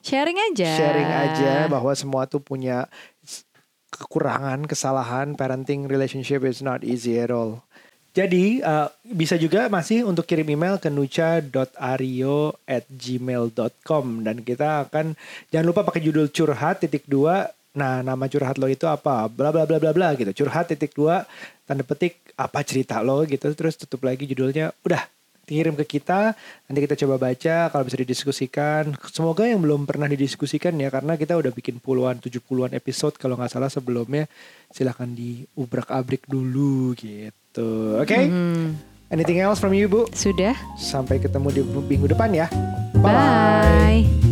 Sharing 0.00 0.38
aja. 0.52 0.70
sharing 0.74 1.08
aja 1.08 1.52
bahwa 1.68 1.92
semua 1.92 2.24
tuh 2.24 2.40
punya 2.40 2.88
kekurangan, 3.92 4.64
kesalahan. 4.68 5.36
Parenting 5.36 5.88
relationship 5.88 6.44
is 6.44 6.60
not 6.64 6.84
easy 6.84 7.20
at 7.20 7.32
all. 7.32 7.67
Jadi 8.18 8.58
uh, 8.66 8.90
bisa 9.06 9.38
juga 9.38 9.70
masih 9.70 10.02
untuk 10.02 10.26
kirim 10.26 10.50
email 10.50 10.74
ke 10.82 10.90
nucha.ario 10.90 12.50
at 12.66 12.82
gmail.com 12.90 14.04
dan 14.26 14.42
kita 14.42 14.90
akan 14.90 15.14
jangan 15.54 15.66
lupa 15.70 15.86
pakai 15.86 16.02
judul 16.02 16.26
curhat 16.26 16.82
titik 16.82 17.06
dua. 17.06 17.46
Nah 17.78 18.02
nama 18.02 18.26
curhat 18.26 18.58
lo 18.58 18.66
itu 18.66 18.90
apa? 18.90 19.30
Bla 19.30 19.54
bla 19.54 19.70
bla 19.70 19.78
bla 19.78 19.94
bla 19.94 20.18
gitu. 20.18 20.34
Curhat 20.34 20.74
titik 20.74 20.98
dua 20.98 21.30
tanda 21.62 21.86
petik 21.86 22.18
apa 22.34 22.58
cerita 22.66 22.98
lo 23.06 23.22
gitu. 23.22 23.54
Terus 23.54 23.78
tutup 23.78 24.02
lagi 24.02 24.26
judulnya. 24.26 24.74
Udah 24.82 25.06
kirim 25.46 25.78
ke 25.78 25.96
kita 25.96 26.36
nanti 26.68 26.78
kita 26.84 26.92
coba 27.06 27.30
baca 27.30 27.72
kalau 27.72 27.80
bisa 27.88 27.96
didiskusikan 27.96 28.92
semoga 29.08 29.48
yang 29.48 29.64
belum 29.64 29.88
pernah 29.88 30.04
didiskusikan 30.04 30.76
ya 30.76 30.92
karena 30.92 31.16
kita 31.16 31.40
udah 31.40 31.48
bikin 31.56 31.80
puluhan 31.80 32.20
70-an 32.20 32.76
episode 32.76 33.16
kalau 33.16 33.40
nggak 33.40 33.48
salah 33.56 33.72
sebelumnya 33.72 34.28
silahkan 34.68 35.08
diubrak 35.08 35.88
abrik 35.88 36.28
dulu 36.28 36.92
gitu 37.00 37.47
oke? 38.02 38.18
Hmm, 38.18 38.78
anything 39.10 39.40
else 39.40 39.58
from 39.58 39.74
you 39.74 39.88
bu? 39.90 40.06
Sudah. 40.12 40.54
sampai 40.78 41.18
ketemu 41.22 41.48
di 41.50 41.60
minggu 41.64 42.06
depan 42.10 42.30
ya. 42.34 42.46
Bye. 42.98 44.27